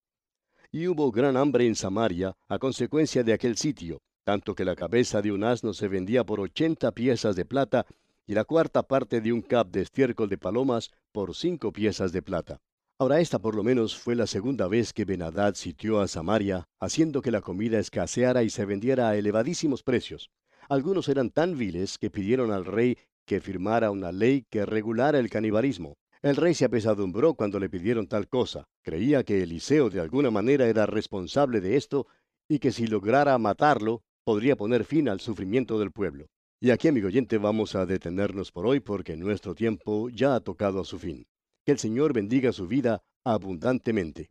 Y 0.77 0.89
hubo 0.89 1.13
gran 1.13 1.37
hambre 1.37 1.69
en 1.69 1.77
Samaria 1.77 2.35
a 2.49 2.59
consecuencia 2.59 3.23
de 3.23 3.33
aquel 3.33 3.57
sitio, 3.57 4.03
tanto 4.25 4.57
que 4.57 4.65
la 4.65 4.75
cabeza 4.75 5.23
de 5.23 5.31
un 5.31 5.45
asno 5.45 5.73
se 5.73 5.87
vendía 5.87 6.25
por 6.25 6.41
ochenta 6.41 6.91
piezas 6.91 7.37
de 7.37 7.45
plata 7.45 7.87
y 8.27 8.35
la 8.35 8.43
cuarta 8.43 8.83
parte 8.83 9.21
de 9.21 9.33
un 9.33 9.41
cap 9.41 9.69
de 9.69 9.83
estiércol 9.83 10.29
de 10.29 10.37
palomas 10.37 10.91
por 11.13 11.37
cinco 11.37 11.73
piezas 11.73 12.11
de 12.11 12.23
plata. 12.23 12.61
Ahora 12.99 13.21
esta 13.21 13.39
por 13.39 13.55
lo 13.55 13.63
menos 13.63 13.97
fue 13.97 14.17
la 14.17 14.27
segunda 14.27 14.67
vez 14.67 14.93
que 14.93 15.05
Benadad 15.05 15.55
sitió 15.55 16.01
a 16.01 16.09
Samaria, 16.09 16.65
haciendo 16.81 17.23
que 17.23 17.31
la 17.31 17.41
comida 17.41 17.79
escaseara 17.79 18.43
y 18.43 18.51
se 18.51 18.65
vendiera 18.65 19.09
a 19.09 19.17
elevadísimos 19.17 19.85
precios. 19.85 20.33
Algunos 20.69 21.09
eran 21.09 21.31
tan 21.31 21.57
viles 21.57 21.99
que 21.99 22.11
pidieron 22.11 22.51
al 22.51 22.65
rey 22.65 22.99
que 23.27 23.41
firmara 23.41 23.93
una 23.93 24.11
ley 24.11 24.45
que 24.51 24.67
regulara 24.67 25.21
el 25.21 25.31
canibalismo. 25.31 25.95
El 26.25 26.37
rey 26.37 26.55
se 26.55 26.65
apesadumbró 26.65 27.35
cuando 27.35 27.61
le 27.61 27.69
pidieron 27.69 28.07
tal 28.07 28.29
cosa. 28.29 28.67
Creía 28.83 29.25
que 29.25 29.43
Eliseo 29.43 29.91
de 29.91 30.01
alguna 30.01 30.31
manera 30.31 30.67
era 30.67 30.87
responsable 30.87 31.61
de 31.61 31.77
esto 31.77 32.07
y 32.49 32.61
que 32.61 32.73
si 32.73 32.87
lograra 32.87 33.37
matarlo, 33.37 34.03
podría 34.25 34.57
poner 34.57 34.87
fin 34.87 35.11
al 35.11 35.21
sufrimiento 35.21 35.79
del 35.79 35.93
pueblo. 35.93 36.31
Y 36.63 36.71
aquí, 36.71 36.89
amigo 36.89 37.09
oyente, 37.09 37.37
vamos 37.37 37.75
a 37.75 37.85
detenernos 37.85 38.53
por 38.53 38.67
hoy 38.67 38.81
porque 38.81 39.19
nuestro 39.19 39.55
tiempo 39.55 40.09
ya 40.09 40.35
ha 40.35 40.41
tocado 40.41 40.81
a 40.81 40.87
su 40.87 40.99
fin. 40.99 41.27
Que 41.63 41.73
el 41.73 41.79
Señor 41.79 42.15
bendiga 42.15 42.53
su 42.53 42.67
vida 42.67 43.03
abundantemente. 43.23 44.31